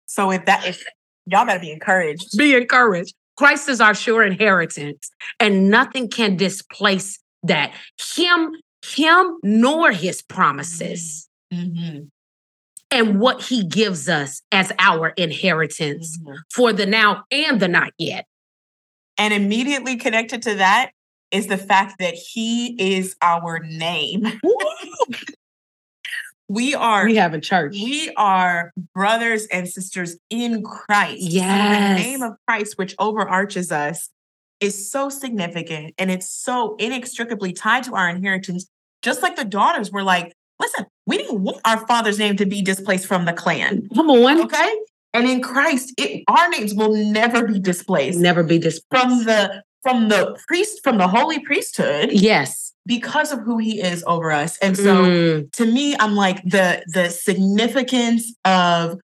So 0.06 0.30
if 0.30 0.44
that 0.46 0.66
if 0.66 0.84
y'all 1.26 1.46
better 1.46 1.61
be 1.61 1.70
encouraged. 1.72 2.37
Be 2.37 2.54
encouraged. 2.54 3.14
Christ 3.38 3.68
is 3.68 3.81
our 3.81 3.94
sure 3.94 4.24
inheritance, 4.24 5.11
and 5.38 5.70
nothing 5.70 6.09
can 6.09 6.37
displace 6.37 7.20
that. 7.44 7.72
Him, 8.16 8.53
him, 8.85 9.38
nor 9.44 9.92
his 9.92 10.22
promises, 10.22 11.29
Mhm. 11.55 12.09
and 12.90 13.20
what 13.20 13.40
he 13.42 13.64
gives 13.64 14.09
us 14.09 14.42
as 14.51 14.72
our 14.81 15.11
inheritance 15.11 16.18
Mhm. 16.18 16.37
for 16.53 16.72
the 16.72 16.85
now 16.85 17.22
and 17.31 17.61
the 17.61 17.68
not 17.68 17.92
yet. 17.96 18.27
And 19.16 19.33
immediately 19.33 19.96
connected 19.96 20.42
to 20.42 20.57
that 20.57 20.90
is 21.31 21.46
the 21.46 21.59
fact 21.59 22.01
that 22.01 22.14
he 22.14 22.74
is 22.98 23.14
our 23.22 23.61
name. 23.61 24.40
we 26.48 26.74
are 26.74 27.04
We 27.06 27.16
have 27.16 27.34
a 27.34 27.40
church. 27.40 27.72
we 27.74 28.11
are 28.16 28.72
brothers 28.94 29.46
and 29.52 29.68
sisters 29.68 30.16
in 30.30 30.62
Christ. 30.62 31.20
Yes. 31.22 31.98
the 32.00 32.04
name 32.04 32.22
of 32.22 32.34
Christ, 32.46 32.78
which 32.78 32.94
overarches 32.98 33.70
us, 33.70 34.08
is 34.61 34.90
so 34.90 35.08
significant 35.08 35.94
and 35.98 36.11
it's 36.11 36.30
so 36.30 36.74
inextricably 36.78 37.52
tied 37.52 37.84
to 37.84 37.94
our 37.94 38.08
inheritance. 38.08 38.66
Just 39.02 39.22
like 39.22 39.37
the 39.37 39.44
daughters 39.44 39.92
were 39.92 40.02
like, 40.02 40.32
listen, 40.61 40.87
we 41.06 41.18
didn't 41.18 41.42
want 41.42 41.61
our 41.64 41.87
father's 41.87 42.18
name 42.18 42.37
to 42.37 42.46
be 42.46 42.62
displaced 42.62 43.06
from 43.06 43.24
the 43.24 43.32
clan. 43.32 43.88
Come 43.94 44.11
on. 44.11 44.40
Okay. 44.42 44.74
And 45.14 45.28
in 45.28 45.40
Christ, 45.40 45.94
it, 45.96 46.24
our 46.28 46.48
names 46.50 46.74
will 46.74 46.92
never 46.94 47.46
be 47.46 47.58
displaced 47.61 48.18
Never 48.18 48.42
be 48.42 48.58
displaced. 48.58 49.04
from 49.06 49.24
the 49.24 49.62
from 49.88 50.09
the 50.09 50.38
priest, 50.46 50.81
from 50.85 50.98
the 50.98 51.09
holy 51.09 51.38
priesthood, 51.40 52.11
yes. 52.12 52.74
because 52.85 53.33
of 53.33 53.40
who 53.40 53.57
he 53.59 53.81
is 53.81 54.05
over 54.07 54.31
us. 54.31 54.59
And 54.59 54.77
so 54.77 54.94
Mm, 54.96 55.53
to 55.53 55.64
me 55.66 55.94
i'm 56.01 56.14
like 56.14 56.42
the 56.44 56.83
the 56.92 57.09
significance 57.11 58.35
of 58.44 58.98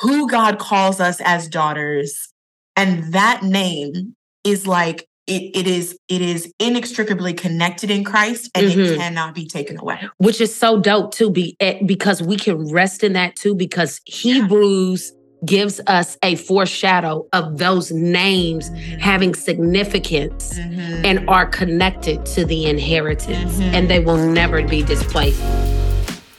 who 0.00 0.28
god 0.28 0.58
calls 0.58 1.00
us 1.00 1.20
as 1.24 1.48
daughters 1.48 2.28
and 2.76 3.12
that 3.12 3.42
name 3.42 4.14
is 4.44 4.66
like 4.66 5.06
it, 5.26 5.42
it 5.54 5.66
is 5.66 5.96
it 6.08 6.20
is 6.20 6.52
inextricably 6.58 7.32
connected 7.34 7.90
in 7.90 8.04
christ 8.04 8.50
and 8.54 8.66
Mhm. 8.66 8.92
it 8.94 8.98
cannot 8.98 9.34
be 9.34 9.46
taken 9.46 9.76
away 9.78 10.00
which 10.18 10.40
is 10.40 10.54
so 10.54 10.78
dope 10.80 11.12
too, 11.12 11.30
be, 11.30 11.56
eh, 11.60 11.78
because 11.84 12.22
we 12.22 12.36
can 12.36 12.56
rest 12.72 13.02
in 13.04 13.12
that 13.14 13.34
too, 13.36 13.54
because 13.54 14.00
Hebrews 14.04 15.12
gives 15.44 15.80
us 15.86 16.16
a 16.22 16.34
foreshadow 16.36 17.26
of 17.32 17.58
those 17.58 17.90
names 17.92 18.70
having 18.98 19.34
significance 19.34 20.58
Mhm. 20.58 21.04
and 21.04 21.28
are 21.28 21.46
connected 21.46 22.24
to 22.26 22.44
the 22.44 22.66
inheritance, 22.66 23.58
Mhm. 23.58 23.72
and 23.72 23.88
they 23.88 24.00
will 24.00 24.16
never 24.16 24.62
be 24.62 24.82
displaced. 24.82 25.40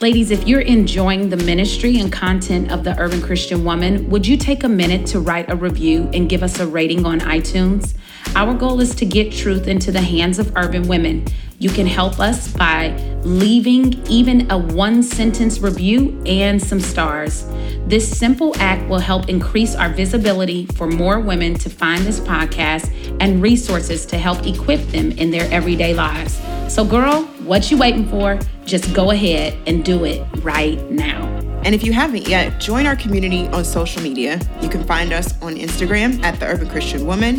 Ladies, 0.02 0.32
if 0.32 0.48
you're 0.48 0.62
enjoying 0.62 1.30
the 1.30 1.38
ministry 1.38 2.00
and 2.00 2.12
content 2.12 2.72
of 2.72 2.84
the 2.86 2.98
Urban 2.98 3.22
Christian 3.22 3.66
Woman, 3.66 4.10
would 4.10 4.26
you 4.26 4.38
take 4.38 4.64
a 4.64 4.70
minute 4.70 5.06
to 5.08 5.20
write 5.20 5.50
a 5.52 5.56
review 5.56 6.10
and 6.14 6.30
give 6.30 6.42
us 6.42 6.60
a 6.60 6.66
rating 6.68 7.06
on 7.06 7.20
iTunes? 7.22 7.94
Our 8.36 8.54
goal 8.54 8.80
is 8.80 8.94
to 8.96 9.06
get 9.06 9.32
truth 9.32 9.68
into 9.68 9.92
the 9.92 10.02
hands 10.02 10.40
of 10.40 10.56
urban 10.56 10.88
women. 10.88 11.26
You 11.58 11.70
can 11.70 11.86
help 11.88 12.20
us 12.20 12.48
by 12.54 12.92
leaving 13.24 14.06
even 14.08 14.50
a 14.50 14.58
one 14.58 15.04
sentence 15.04 15.60
review 15.60 16.22
and 16.26 16.62
some 16.62 16.80
stars. 16.80 17.46
This 17.86 18.18
simple 18.18 18.56
act 18.58 18.88
will 18.88 19.00
help 19.00 19.28
increase 19.28 19.76
our 19.76 19.90
visibility 19.90 20.68
for 20.68 20.88
more 20.88 21.20
women 21.20 21.56
to 21.56 21.70
find 21.70 22.06
this 22.06 22.20
podcast 22.20 22.90
and 23.20 23.42
resources 23.42 24.06
to 24.06 24.18
help 24.18 24.46
equip 24.46 24.80
them 24.88 25.12
in 25.12 25.32
their 25.32 25.52
everyday 25.52 25.94
lives. 25.94 26.40
So, 26.74 26.86
girl, 26.86 27.24
what 27.44 27.70
you 27.72 27.78
waiting 27.78 28.08
for? 28.08 28.40
Just 28.64 28.94
go 28.94 29.12
ahead 29.12 29.58
and 29.68 29.84
do 29.84 30.06
it 30.06 30.26
right 30.44 30.80
now. 30.90 31.26
And 31.66 31.76
if 31.76 31.84
you 31.84 31.92
haven't 31.92 32.28
yet, 32.28 32.62
join 32.62 32.86
our 32.86 32.96
community 32.96 33.48
on 33.50 33.66
social 33.66 34.02
media. 34.02 34.40
You 34.62 34.70
can 34.70 34.86
find 34.86 35.12
us 35.12 35.40
on 35.42 35.56
Instagram 35.56 36.24
at 36.24 36.40
The 36.40 36.46
Urban 36.46 36.70
Christian 36.70 37.06
Woman, 37.06 37.38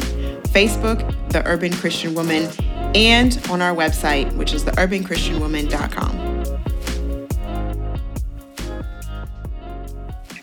Facebook, 0.53 0.99
The 1.31 1.47
Urban 1.47 1.73
Christian 1.73 2.15
Woman, 2.15 2.51
and 2.95 3.41
on 3.51 3.63
our 3.63 3.75
website, 3.75 4.33
which 4.37 4.53
is 4.53 4.65
theurbanchristianwoman.com. 4.65 6.29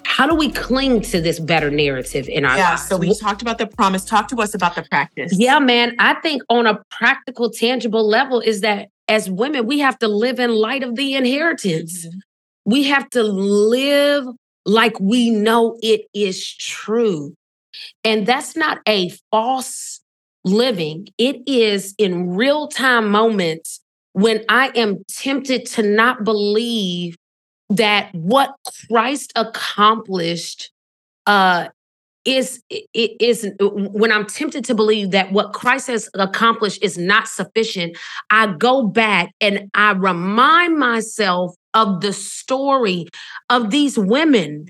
How 0.05 0.25
do 0.25 0.33
we 0.33 0.49
cling 0.51 1.01
to 1.01 1.21
this 1.21 1.39
better 1.39 1.69
narrative 1.69 2.27
in 2.27 2.43
our 2.43 2.57
Yeah, 2.57 2.69
lives? 2.71 2.87
so 2.87 2.97
we 2.97 3.13
talked 3.19 3.43
about 3.43 3.59
the 3.59 3.67
promise. 3.67 4.03
Talk 4.03 4.27
to 4.29 4.37
us 4.37 4.55
about 4.55 4.73
the 4.75 4.81
practice. 4.81 5.31
Yeah, 5.37 5.59
man. 5.59 5.95
I 5.99 6.15
think 6.15 6.41
on 6.49 6.65
a 6.65 6.81
practical, 6.89 7.51
tangible 7.51 8.07
level 8.07 8.39
is 8.39 8.61
that 8.61 8.87
as 9.07 9.29
women, 9.29 9.67
we 9.67 9.77
have 9.79 9.99
to 9.99 10.07
live 10.07 10.39
in 10.39 10.55
light 10.55 10.81
of 10.83 10.95
the 10.95 11.13
inheritance. 11.13 12.07
Mhm. 12.07 12.11
We 12.65 12.83
have 12.83 13.07
to 13.11 13.21
live 13.23 14.25
like 14.65 14.99
we 14.99 15.29
know 15.29 15.77
it 15.83 16.05
is 16.15 16.51
true. 16.55 17.35
And 18.03 18.25
that's 18.25 18.55
not 18.55 18.79
a 18.87 19.11
false 19.31 19.96
living, 20.47 21.07
it 21.17 21.37
is 21.45 21.93
in 21.97 22.35
real 22.35 22.67
time 22.67 23.09
moments 23.09 23.81
when 24.13 24.43
I 24.49 24.71
am 24.75 25.03
tempted 25.07 25.65
to 25.67 25.83
not 25.83 26.23
believe 26.23 27.15
that 27.69 28.09
what 28.13 28.55
Christ 28.89 29.33
accomplished 29.35 30.71
uh, 31.25 31.67
is 32.25 32.61
is 32.93 33.49
when 33.59 34.11
I'm 34.11 34.25
tempted 34.25 34.65
to 34.65 34.75
believe 34.75 35.11
that 35.11 35.31
what 35.31 35.53
Christ 35.53 35.87
has 35.87 36.09
accomplished 36.13 36.83
is 36.83 36.97
not 36.97 37.27
sufficient, 37.27 37.97
I 38.29 38.53
go 38.53 38.83
back 38.85 39.31
and 39.39 39.69
I 39.73 39.91
remind 39.91 40.77
myself 40.77 41.55
of 41.73 42.01
the 42.01 42.11
story 42.13 43.07
of 43.49 43.69
these 43.69 43.97
women. 43.97 44.67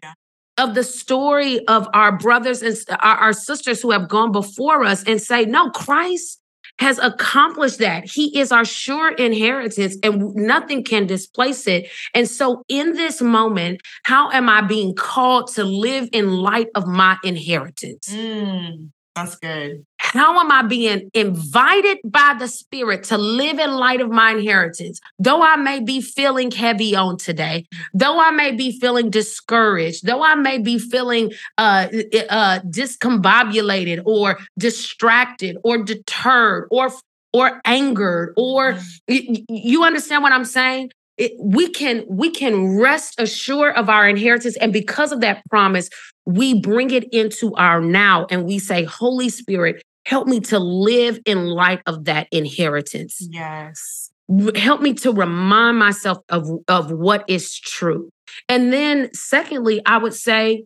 Of 0.57 0.75
the 0.75 0.83
story 0.83 1.65
of 1.67 1.87
our 1.93 2.17
brothers 2.17 2.61
and 2.61 2.75
our, 3.01 3.33
sisters 3.33 3.81
who 3.81 3.91
have 3.91 4.09
gone 4.09 4.31
before 4.31 4.83
us 4.83 5.03
and 5.03 5.21
say, 5.21 5.45
no, 5.45 5.69
Christ 5.69 6.39
has 6.79 6.99
accomplished 6.99 7.79
that. 7.79 8.05
He 8.05 8.37
is 8.39 8.51
our 8.51 8.65
sure 8.65 9.11
inheritance 9.13 9.97
and 10.03 10.35
nothing 10.35 10.83
can 10.83 11.05
displace 11.07 11.67
it. 11.67 11.89
And 12.13 12.27
so, 12.27 12.63
in 12.67 12.93
this 12.93 13.21
moment, 13.21 13.81
how 14.03 14.31
am 14.31 14.49
I 14.49 14.61
being 14.61 14.93
called 14.95 15.53
to 15.53 15.63
live 15.63 16.09
in 16.11 16.31
light 16.31 16.67
of 16.75 16.87
my 16.87 17.17
inheritance? 17.23 18.09
Mm, 18.09 18.89
that's 19.15 19.35
good. 19.35 19.85
How 20.13 20.39
am 20.39 20.51
I 20.51 20.61
being 20.61 21.09
invited 21.13 21.97
by 22.05 22.35
the 22.39 22.47
Spirit 22.47 23.03
to 23.05 23.17
live 23.17 23.59
in 23.59 23.71
light 23.71 23.99
of 23.99 24.09
my 24.09 24.31
inheritance? 24.31 25.01
Though 25.19 25.41
I 25.43 25.57
may 25.57 25.81
be 25.81 26.01
feeling 26.01 26.49
heavy 26.49 26.95
on 26.95 27.17
today, 27.17 27.65
though 27.93 28.19
I 28.19 28.31
may 28.31 28.51
be 28.53 28.79
feeling 28.79 29.09
discouraged, 29.09 30.05
though 30.05 30.23
I 30.23 30.35
may 30.35 30.59
be 30.59 30.79
feeling 30.79 31.33
uh, 31.57 31.87
uh, 32.29 32.59
discombobulated 32.61 34.01
or 34.05 34.37
distracted 34.57 35.57
or 35.63 35.83
deterred 35.83 36.67
or 36.71 36.89
or 37.33 37.61
angered 37.65 38.33
or 38.37 38.77
Mm. 39.09 39.43
You 39.49 39.83
understand 39.83 40.23
what 40.23 40.31
i'm 40.31 40.45
saying 40.45 40.89
It- 41.17 41.33
we 41.39 41.67
can 41.69 42.05
we 42.07 42.29
can 42.29 42.77
rest 42.79 43.19
assured 43.19 43.75
of 43.75 43.89
our 43.89 44.07
inheritance 44.07 44.55
and 44.57 44.71
because 44.73 45.11
of 45.11 45.21
that 45.21 45.43
promise 45.49 45.89
we 46.25 46.59
bring 46.59 46.91
it 46.91 47.05
into 47.13 47.53
our 47.55 47.81
now 47.81 48.27
and 48.29 48.45
we 48.45 48.59
say 48.59 48.83
holy 48.83 49.29
spirit 49.29 49.81
help 50.07 50.25
me 50.27 50.39
to 50.39 50.57
live 50.59 51.19
in 51.25 51.45
light 51.47 51.81
of 51.85 52.05
that 52.05 52.27
inheritance 52.31 53.15
Yes. 53.29 54.09
Help 54.55 54.81
me 54.81 54.93
to 55.03 55.11
remind 55.13 55.77
myself 55.79 56.17
of 56.29 56.43
of 56.67 56.91
what 56.91 57.21
is 57.27 57.45
true 57.59 58.09
and 58.49 58.73
then 58.73 59.09
secondly 59.13 59.75
i 59.85 59.97
would 59.97 60.13
say 60.13 60.63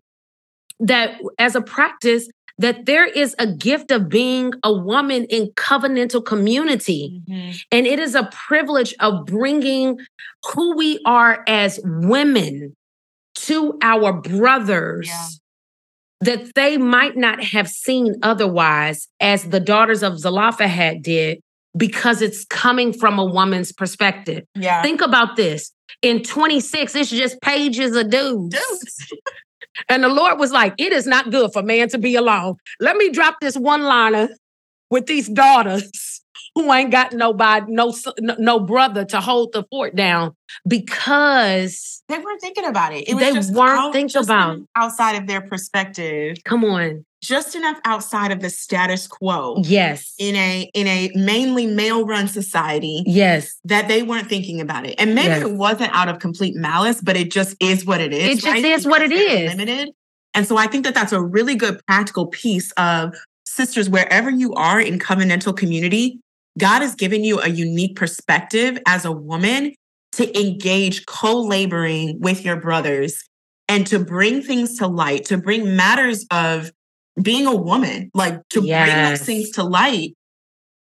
that 0.79 1.07
as 1.37 1.55
a 1.55 1.61
practice 1.61 2.23
that 2.57 2.85
there 2.85 3.05
is 3.05 3.35
a 3.39 3.47
gift 3.67 3.89
of 3.91 4.01
being 4.09 4.51
a 4.63 4.73
woman 4.91 5.21
in 5.37 5.43
covenantal 5.67 6.23
community 6.33 7.21
Mhm. 7.29 7.53
and 7.71 7.83
it 7.93 7.99
is 7.99 8.13
a 8.15 8.29
privilege 8.47 8.93
of 8.99 9.25
bringing 9.25 9.87
who 10.49 10.65
we 10.81 10.99
are 11.05 11.43
as 11.47 11.79
women 11.83 12.73
to 13.47 13.57
our 13.91 14.11
brothers 14.13 15.07
Yeah. 15.07 15.27
That 16.21 16.53
they 16.55 16.77
might 16.77 17.17
not 17.17 17.43
have 17.43 17.67
seen 17.67 18.15
otherwise, 18.21 19.07
as 19.19 19.45
the 19.45 19.59
daughters 19.59 20.03
of 20.03 20.19
Zelophehad 20.19 21.01
did, 21.01 21.39
because 21.75 22.21
it's 22.21 22.45
coming 22.45 22.93
from 22.93 23.17
a 23.17 23.25
woman's 23.25 23.71
perspective. 23.71 24.43
Yeah. 24.55 24.81
Think 24.81 25.01
about 25.01 25.35
this. 25.35 25.71
In 26.01 26.23
26, 26.23 26.95
it's 26.95 27.09
just 27.09 27.41
pages 27.41 27.95
of 27.95 28.09
dudes. 28.09 28.55
Dudes. 28.55 29.13
And 29.87 30.03
the 30.03 30.09
Lord 30.09 30.37
was 30.37 30.51
like, 30.51 30.75
It 30.77 30.91
is 30.91 31.07
not 31.07 31.31
good 31.31 31.53
for 31.53 31.63
man 31.63 31.87
to 31.89 31.97
be 31.97 32.15
alone. 32.15 32.55
Let 32.81 32.97
me 32.97 33.09
drop 33.09 33.37
this 33.39 33.55
one 33.55 33.83
liner 33.83 34.29
with 34.89 35.05
these 35.05 35.29
daughters 35.29 36.20
who 36.55 36.71
ain't 36.73 36.91
got 36.91 37.13
nobody, 37.13 37.65
no, 37.69 37.93
no, 38.19 38.59
brother 38.59 39.05
to 39.05 39.21
hold 39.21 39.53
the 39.53 39.63
fort 39.71 39.95
down 39.95 40.35
because, 40.67 42.03
They 42.09 42.17
weren't 42.17 42.41
thinking 42.41 42.65
about 42.65 42.93
it. 42.93 43.07
It 43.07 43.13
was 43.15 43.23
They 43.23 43.33
just 43.33 43.53
weren't 43.53 43.79
out- 43.79 43.93
thinking 43.93 44.21
about- 44.21 44.59
outside 44.75 45.15
of 45.15 45.27
their 45.27 45.41
perspective, 45.41 46.37
come 46.43 46.65
on. 46.65 47.05
just 47.23 47.55
enough 47.55 47.77
outside 47.85 48.31
of 48.31 48.39
the 48.41 48.49
status 48.49 49.07
quo 49.07 49.61
Yes. 49.63 50.13
in 50.17 50.35
a 50.35 50.69
in 50.73 50.87
a 50.87 51.11
mainly 51.13 51.67
male 51.67 52.03
run 52.05 52.27
society 52.27 53.03
Yes. 53.05 53.59
that 53.63 53.87
they 53.87 54.01
weren't 54.01 54.27
thinking 54.27 54.59
about 54.59 54.87
it. 54.87 54.95
And 54.97 55.13
maybe 55.13 55.27
Yes. 55.27 55.43
it 55.43 55.51
wasn't 55.53 55.91
out 55.93 56.09
of 56.09 56.17
complete 56.19 56.55
malice, 56.55 56.99
but 56.99 57.15
it 57.15 57.29
just 57.31 57.55
is 57.59 57.85
what 57.85 58.01
it 58.01 58.11
is. 58.11 58.39
It 58.39 58.41
just 58.41 58.45
right? 58.47 58.65
is 58.65 58.87
what 58.87 59.03
it 59.03 59.09
they're. 59.11 59.49
Limited. 59.49 59.89
And 60.33 60.47
so 60.47 60.57
I 60.57 60.65
think 60.65 60.83
that 60.85 60.95
that's 60.95 61.11
a 61.13 61.21
really 61.21 61.53
good 61.55 61.79
practical 61.87 62.25
piece 62.25 62.71
of 62.71 63.13
sisters, 63.45 63.87
wherever 63.87 64.29
you 64.31 64.53
are 64.55 64.79
in 64.81 64.97
covenantal 64.97 65.55
community, 65.55 66.19
God 66.57 66.81
has 66.81 66.95
given 66.95 67.23
you 67.23 67.39
a 67.39 67.47
unique 67.47 67.95
perspective 67.95 68.79
as 68.87 69.05
a 69.05 69.11
woman 69.11 69.73
to 70.13 70.39
engage 70.39 71.05
co 71.05 71.41
laboring 71.41 72.19
with 72.19 72.43
your 72.43 72.57
brothers 72.57 73.23
and 73.67 73.87
to 73.87 73.99
bring 73.99 74.41
things 74.41 74.77
to 74.79 74.87
light, 74.87 75.25
to 75.25 75.37
bring 75.37 75.75
matters 75.75 76.25
of 76.31 76.71
being 77.21 77.47
a 77.47 77.55
woman, 77.55 78.09
like 78.13 78.41
to 78.49 78.61
bring 78.61 78.69
those 79.09 79.21
things 79.21 79.49
to 79.51 79.63
light 79.63 80.13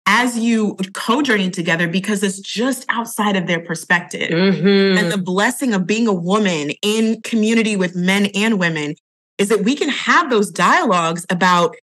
as 0.06 0.38
you 0.38 0.78
co 0.94 1.22
journey 1.22 1.50
together 1.50 1.88
because 1.88 2.24
it's 2.24 2.40
just 2.40 2.86
outside 2.88 3.36
of 3.36 3.46
their 3.46 3.60
perspective. 3.60 4.30
Mhm. 4.30 4.98
And 4.98 5.12
the 5.12 5.18
blessing 5.18 5.74
of 5.74 5.86
being 5.86 6.08
a 6.08 6.14
woman 6.14 6.72
in 6.82 7.22
community 7.24 7.76
with 7.76 7.96
men 7.96 8.28
and 8.28 8.58
women 8.58 8.96
is 9.38 9.50
that 9.50 9.64
we 9.64 9.76
can 9.76 9.90
have 9.90 10.30
those 10.30 10.50
dialogues 10.50 11.26
about 11.30 11.76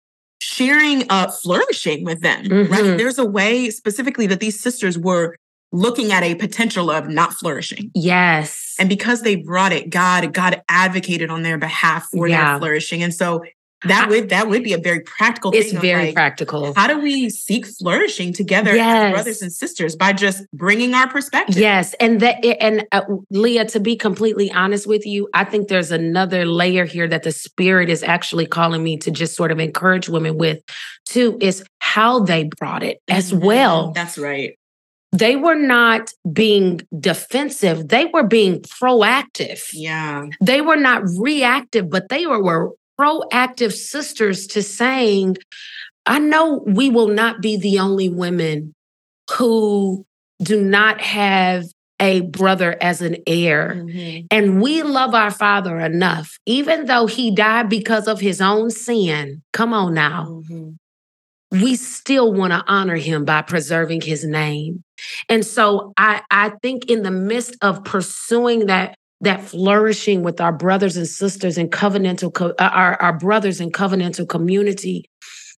sharing 0.43 1.06
uh 1.10 1.29
flourishing 1.41 2.03
with 2.03 2.19
them 2.21 2.45
right 2.49 2.84
Mhm. 2.84 2.97
there's 2.97 3.17
a 3.17 3.25
way 3.25 3.69
specifically 3.69 4.27
that 4.27 4.39
these 4.41 4.60
sisters 4.60 4.97
were 4.99 5.36
looking 5.71 6.12
at 6.12 6.21
a 6.23 6.36
potential 6.36 6.91
of 6.91 7.08
not 7.08 7.34
flourishing 7.34 7.89
Yes. 7.95 8.75
and 8.77 8.89
because 8.89 9.21
they 9.21 9.36
brought 9.38 9.71
it 9.71 9.89
god 9.89 10.34
god 10.34 10.62
advocated 10.69 11.29
on 11.29 11.43
their 11.43 11.58
behalf 11.58 12.08
for 12.12 12.27
Yeah. 12.27 12.51
their 12.51 12.60
flourishing 12.60 13.01
and 13.01 13.13
so 13.13 13.43
that 13.86 14.10
would 14.10 14.30
that 14.30 14.48
would 14.48 14.63
be 14.63 14.74
a 14.74 14.78
very 14.78 15.02
practical 15.02 15.52
it's 15.54 15.72
very 15.72 16.06
like, 16.08 16.15
practical. 16.15 16.74
how 16.76 16.88
do 16.88 17.00
we 17.00 17.30
seek 17.30 17.65
flourishing 17.65 18.34
together 18.34 18.74
Yes. 18.76 19.06
as 19.08 19.12
brothers 19.13 19.41
and 19.41 19.52
sisters 19.52 19.96
by 19.96 20.13
just 20.13 20.43
bringing 20.54 20.93
our 20.93 21.08
perspective 21.10 21.58
Yes, 21.58 21.93
and 22.00 22.19
that 22.22 22.43
and 22.62 22.86
uh, 22.91 23.02
Leah, 23.30 23.65
to 23.65 23.80
be 23.80 23.96
completely 23.96 24.52
honest 24.52 24.88
with 24.88 25.06
you, 25.06 25.28
I 25.34 25.43
think 25.43 25.67
there's 25.67 25.91
another 25.91 26.46
layer 26.46 26.86
here 26.86 27.08
that 27.08 27.24
the 27.24 27.32
Spirit 27.32 27.89
is 27.89 28.04
actually 28.04 28.46
calling 28.46 28.84
me 28.84 28.98
to 28.98 29.12
just 29.12 29.36
sort 29.36 29.52
of 29.52 29.60
encourage 29.60 30.08
women 30.10 30.38
with, 30.38 30.60
too, 31.06 31.38
is 31.41 31.63
how 31.80 32.19
they 32.19 32.50
brought 32.60 32.84
it 32.84 33.00
as 33.10 33.32
Mhm. 33.32 33.41
well. 33.41 33.91
that's 33.91 34.17
right 34.17 34.58
They 35.12 35.36
were 35.36 35.56
not 35.56 36.10
being 36.32 36.82
defensive; 37.00 37.88
they 37.89 38.06
were 38.06 38.24
being 38.24 38.62
proactive. 38.62 39.62
yeah 39.74 40.26
They 40.41 40.62
were 40.62 40.78
not 40.89 41.04
reactive, 41.19 41.89
but 41.89 42.10
they 42.10 42.26
were, 42.26 42.41
were 42.41 42.72
proactive 42.99 43.73
sisters 43.73 44.47
to 44.47 44.62
saying, 44.63 45.37
I 46.06 46.19
know 46.19 46.63
we 46.65 46.89
will 46.89 47.08
not 47.08 47.41
be 47.41 47.58
the 47.58 47.79
only 47.79 48.10
women 48.10 48.73
who 49.37 50.06
do 50.41 50.62
not 50.62 51.02
have 51.02 51.65
a 52.00 52.21
brother 52.21 52.75
as 52.81 53.02
an 53.02 53.17
heir. 53.27 53.75
Mhm. 53.77 54.27
And 54.29 54.62
we 54.62 54.83
love 54.83 55.15
our 55.15 55.31
father 55.31 55.79
enough, 55.79 56.37
even 56.46 56.85
though 56.85 57.06
he 57.06 57.33
died 57.33 57.69
because 57.69 58.08
of 58.08 58.19
his 58.19 58.41
own 58.41 58.71
sin. 58.71 59.41
Come 59.54 59.73
on 59.73 59.94
now 59.94 60.44
Mhm. 60.50 60.75
we 61.52 61.75
still 61.75 62.33
want 62.33 62.52
to 62.52 62.63
honor 62.67 62.96
him 62.96 63.25
by 63.25 63.41
preserving 63.41 64.02
his 64.02 64.25
name. 64.25 64.83
And 65.29 65.46
so 65.46 65.94
I 65.98 66.21
I 66.31 66.52
think 66.62 66.85
in 66.89 67.04
the 67.04 67.12
midst 67.12 67.56
of 67.62 67.83
pursuing 67.83 68.65
that 68.67 68.96
that 69.24 69.42
flourishing 69.42 70.21
with 70.24 70.40
our 70.42 70.52
brothers 70.54 70.98
and 70.98 71.08
sisters 71.08 71.58
in 71.58 71.69
covenantal 71.69 72.34
co- 72.34 72.54
uh, 72.60 72.69
our 72.74 73.02
our 73.02 73.17
brothers 73.17 73.60
in 73.60 73.71
covenantal 73.71 74.28
community, 74.28 75.06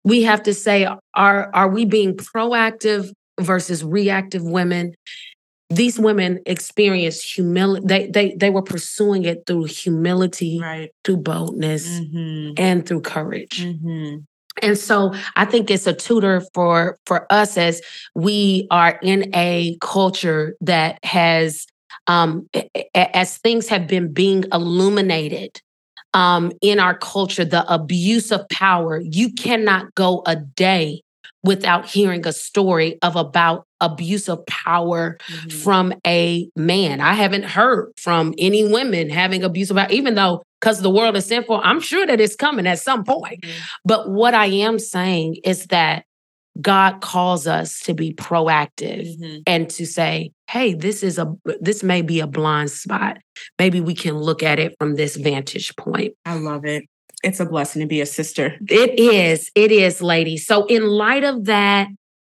we 0.03 0.23
have 0.23 0.41
to 0.43 0.53
say 0.53 0.87
are 1.15 1.49
are 1.53 1.69
we 1.69 1.85
being 1.85 2.15
proactive 2.15 3.11
versus 3.39 3.83
reactive 3.83 4.43
women. 4.43 4.93
These 5.71 5.99
women 5.99 6.39
experienced 6.45 7.33
humility. 7.35 7.85
They, 7.87 8.07
they, 8.07 8.35
they 8.35 8.49
were 8.51 8.61
pursuing 8.61 9.25
it 9.25 9.45
through 9.47 9.63
humility, 9.65 10.59
Right. 10.61 10.91
through 11.03 11.17
boldness, 11.17 11.87
Mm-hmm. 11.87 12.53
and 12.57 12.85
through 12.87 13.01
courage. 13.01 13.65
Mm-hmm. 13.65 14.17
And 14.61 14.77
so 14.77 15.13
I 15.35 15.45
think 15.45 15.71
it's 15.71 15.87
a 15.87 15.93
tutor 15.93 16.43
for 16.53 16.97
for 17.07 17.25
us 17.33 17.57
as 17.57 17.81
we 18.13 18.67
are 18.69 18.99
in 19.01 19.31
a 19.35 19.75
culture 19.81 20.55
that 20.61 20.99
has 21.03 21.65
um 22.07 22.47
as 22.93 23.37
things 23.37 23.67
have 23.67 23.87
been 23.87 24.11
being 24.13 24.43
illuminated 24.53 25.59
um 26.13 26.51
in 26.61 26.79
our 26.79 26.97
culture 26.97 27.45
the 27.45 27.65
abuse 27.73 28.31
of 28.31 28.47
power 28.49 29.01
you 29.03 29.31
cannot 29.33 29.93
go 29.95 30.21
a 30.25 30.35
day 30.35 31.01
without 31.43 31.85
hearing 31.85 32.25
a 32.25 32.33
story 32.33 32.97
of 33.03 33.15
about 33.15 33.65
abuse 33.81 34.27
of 34.29 34.43
power 34.47 35.17
Mm-hmm. 35.29 35.49
from 35.49 35.93
a 36.07 36.49
man. 36.55 37.01
I 37.01 37.13
haven't 37.13 37.43
heard 37.45 37.91
from 37.97 38.33
any 38.39 38.67
women 38.67 39.09
having 39.09 39.43
abuse 39.43 39.69
about, 39.69 39.91
even 39.91 40.15
though 40.15 40.41
because 40.59 40.81
the 40.81 40.89
world 40.89 41.15
is 41.15 41.25
sinful, 41.25 41.61
I'm 41.63 41.79
sure 41.79 42.07
that 42.07 42.19
it's 42.19 42.35
coming 42.35 42.65
at 42.65 42.79
some 42.79 43.03
point. 43.03 43.41
Mhm. 43.43 43.51
But 43.83 44.09
what 44.09 44.33
I 44.33 44.47
am 44.47 44.79
saying 44.79 45.37
is 45.43 45.67
that 45.67 46.05
God 46.61 47.01
calls 47.01 47.47
us 47.47 47.79
to 47.81 47.93
be 47.93 48.13
proactive 48.13 49.07
Mhm. 49.19 49.43
and 49.45 49.69
to 49.71 49.85
say, 49.85 50.31
hey, 50.49 50.73
this 50.73 51.03
is 51.03 51.17
a 51.17 51.33
this 51.59 51.83
may 51.83 52.01
be 52.01 52.19
a 52.19 52.27
blind 52.27 52.71
spot. 52.71 53.17
Maybe 53.59 53.81
we 53.81 53.93
can 53.93 54.17
look 54.17 54.41
at 54.43 54.59
it 54.59 54.75
from 54.79 54.95
this 54.95 55.15
vantage 55.15 55.75
point. 55.75 56.13
I 56.25 56.35
love 56.35 56.65
it. 56.65 56.83
It's 57.23 57.39
a 57.39 57.45
blessing 57.45 57.81
to 57.81 57.87
be 57.87 58.01
a 58.01 58.05
sister. 58.05 58.55
It 58.69 58.99
is, 58.99 59.49
it 59.55 59.71
is, 59.71 60.01
ladies. 60.01 60.45
So, 60.45 60.65
in 60.67 60.85
light 60.87 61.23
of 61.23 61.45
that, 61.45 61.87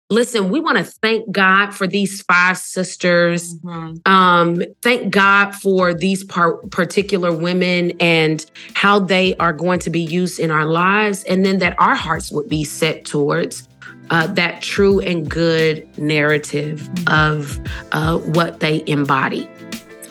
listen, 0.10 0.50
we 0.50 0.60
want 0.60 0.78
to 0.78 0.84
thank 0.84 1.32
God 1.32 1.72
for 1.72 1.88
these 1.88 2.22
five 2.22 2.58
sisters. 2.60 3.56
Mhm. 3.56 4.08
Um, 4.08 4.62
thank 4.84 5.12
God 5.12 5.56
for 5.56 5.94
these 5.94 6.24
par- 6.24 6.58
particular 6.70 7.32
women 7.32 7.94
and 8.00 8.46
how 8.76 9.00
they 9.00 9.36
are 9.38 9.54
going 9.54 9.80
to 9.80 9.90
be 9.90 10.02
used 10.02 10.40
in 10.40 10.52
our 10.52 10.66
lives, 10.66 11.24
and 11.24 11.44
then 11.46 11.58
that 11.60 11.76
our 11.80 11.96
hearts 11.96 12.32
would 12.32 12.48
be 12.48 12.64
set 12.64 13.06
towards 13.06 13.68
uh, 14.10 14.28
that 14.28 14.62
true 14.62 15.00
and 15.00 15.30
good 15.30 15.88
narrative 15.98 16.90
of 17.08 17.60
uh, 17.92 18.18
what 18.18 18.60
they 18.60 18.84
embody. 18.88 19.50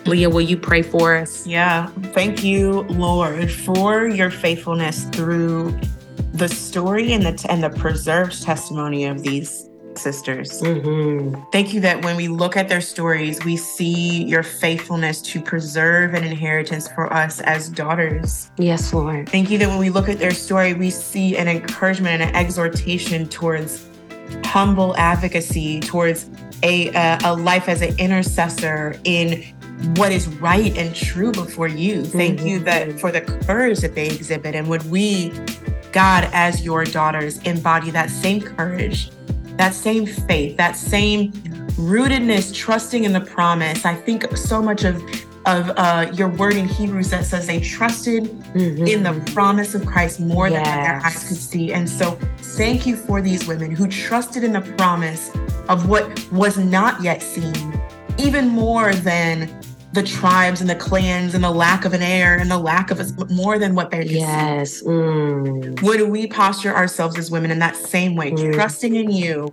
Leah, 0.07 0.29
will 0.29 0.41
you 0.41 0.57
pray 0.57 0.83
for 0.83 1.17
us? 1.17 1.47
Yeah. 1.47 1.87
Thank 2.13 2.43
you, 2.43 2.83
Lord, 2.83 3.51
for 3.51 4.09
your 4.09 4.31
faithfulness 4.31 5.05
through 5.05 5.79
the 6.33 6.49
story 6.49 7.13
and 7.13 7.25
the 7.25 7.47
and 7.49 7.63
the 7.63 7.71
preserved 7.71 8.43
testimony 8.43 9.05
of 9.05 9.23
these 9.23 9.69
sisters. 9.99 10.61
Mhm. 10.63 11.43
Thank 11.53 11.73
you 11.73 11.81
that 11.81 12.05
when 12.05 12.17
we 12.17 12.29
look 12.29 12.57
at 12.57 12.69
their 12.69 12.81
stories, 12.81 13.45
we 13.45 13.57
see 13.57 14.25
your 14.25 14.43
faithfulness 14.43 15.21
to 15.23 15.41
preserve 15.41 16.15
an 16.15 16.25
inheritance 16.25 16.89
for 16.89 17.13
us 17.13 17.41
as 17.41 17.69
daughters. 17.69 18.51
Yes, 18.59 18.93
Lord. 18.93 19.29
Thank 19.29 19.51
you 19.51 19.59
that 19.59 19.69
when 19.69 19.79
we 19.79 19.91
look 19.91 20.09
at 20.09 20.19
their 20.19 20.33
story, 20.33 20.75
we 20.75 20.91
see 20.91 21.37
an 21.37 21.49
encouragement 21.49 22.21
and 22.21 22.31
an 22.31 22.37
exhortation 22.37 23.29
towards 23.29 23.85
humble 24.45 24.95
advocacy, 24.97 25.81
towards 25.81 26.27
a, 26.63 26.89
a, 26.95 27.19
a 27.25 27.35
life 27.35 27.69
as 27.69 27.83
an 27.83 27.95
intercessor 27.99 28.97
in 29.05 29.43
what 29.97 30.13
is 30.13 30.29
right 30.29 30.77
and 30.79 30.95
true 30.95 31.33
before 31.33 31.67
you. 31.69 32.05
Thank 32.05 32.43
you 32.43 32.61
that 32.61 33.01
for 33.01 33.11
the 33.11 33.21
courage 33.21 33.81
that 33.81 33.95
they 33.95 34.07
exhibit. 34.07 34.55
And 34.55 34.69
would 34.69 34.89
we, 34.91 35.33
God, 35.91 36.29
as 36.33 36.63
your 36.65 36.85
daughters, 36.85 37.39
embody 37.39 37.91
that 37.91 38.09
same 38.11 38.41
courage, 38.41 39.11
that 39.57 39.75
same 39.75 40.07
faith, 40.07 40.57
that 40.57 40.77
same 40.77 41.33
rootedness, 41.79 42.55
trusting 42.55 43.05
in 43.05 43.13
the 43.13 43.21
promise. 43.21 43.85
I 43.85 43.95
think 43.95 44.37
so 44.37 44.63
much 44.63 44.85
of 44.85 45.03
of 45.45 45.71
uh, 45.77 46.09
your 46.15 46.29
word 46.29 46.55
in 46.55 46.69
Hebrews 46.69 47.11
that 47.11 47.25
says 47.25 47.49
they 47.49 47.59
trusted 47.59 48.27
Mhm. 48.55 48.89
in 48.89 49.03
the 49.03 49.13
promise 49.33 49.75
of 49.75 49.85
Christ 49.85 50.21
more 50.21 50.49
than 50.49 50.63
their 50.63 51.01
eyes 51.05 51.25
could 51.27 51.37
see. 51.37 51.73
And 51.73 51.91
so, 51.91 52.17
thank 52.57 52.87
you 52.87 52.95
for 52.95 53.21
these 53.21 53.45
women 53.49 53.73
who 53.73 53.89
trusted 53.89 54.45
in 54.45 54.53
the 54.53 54.61
promise 54.61 55.33
of 55.69 55.89
what 55.89 56.31
was 56.31 56.59
not 56.59 57.03
yet 57.03 57.25
seen, 57.25 57.57
even 58.19 58.47
more 58.47 58.95
than 58.95 59.51
the 59.93 60.03
tribes 60.03 60.61
and 60.61 60.71
the 60.71 60.75
clans 60.75 61.35
and 61.35 61.45
the 61.45 61.51
lack 61.51 61.85
of 61.85 61.93
an 61.93 62.01
heir 62.03 62.37
and 62.39 62.51
the 62.51 62.59
lack 62.59 62.91
of 62.91 62.99
a, 62.99 63.27
more 63.33 63.59
than 63.59 63.75
what 63.75 63.91
they're. 63.91 64.03
Yes. 64.03 64.83
Mm. 64.83 65.81
Would 65.83 66.09
we 66.09 66.27
posture 66.27 66.75
ourselves 66.75 67.19
as 67.19 67.31
women 67.31 67.51
in 67.51 67.59
that 67.59 67.77
same 67.77 68.17
way, 68.17 68.31
Mm. 68.33 68.55
trusting 68.55 68.95
in 68.97 69.11
you 69.11 69.53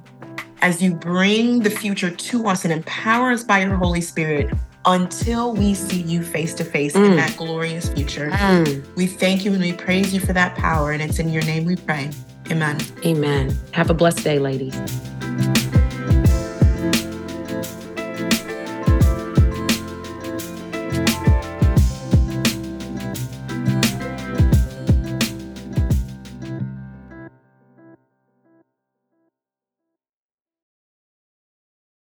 as 0.62 0.82
you 0.82 0.94
bring 0.94 1.60
the 1.60 1.70
future 1.70 2.10
to 2.10 2.48
us 2.48 2.64
and 2.64 2.72
empower 2.74 3.32
us 3.32 3.44
by 3.44 3.60
your 3.64 3.76
Holy 3.76 4.02
Spirit 4.02 4.50
until 4.86 5.54
we 5.54 5.74
see 5.74 6.02
you 6.02 6.24
face 6.24 6.54
to 6.54 6.64
face 6.64 6.96
in 6.96 7.02
Mm. 7.02 7.16
that 7.18 7.36
glorious 7.36 7.90
future? 7.90 8.30
Mm. 8.32 8.84
We 8.96 9.08
thank 9.08 9.44
you 9.44 9.52
and 9.54 9.62
we 9.62 9.74
praise 9.74 10.14
you 10.14 10.22
for 10.22 10.32
that 10.34 10.56
power. 10.56 10.92
And 10.92 11.02
it's 11.02 11.20
in 11.20 11.30
your 11.30 11.44
name 11.44 11.66
we 11.66 11.76
pray. 11.76 12.10
Amen. 12.50 12.78
Amen. 13.06 13.58
Have 13.74 13.90
a 13.90 13.94
blessed 13.94 14.24
day, 14.24 14.40
ladies. 14.40 14.74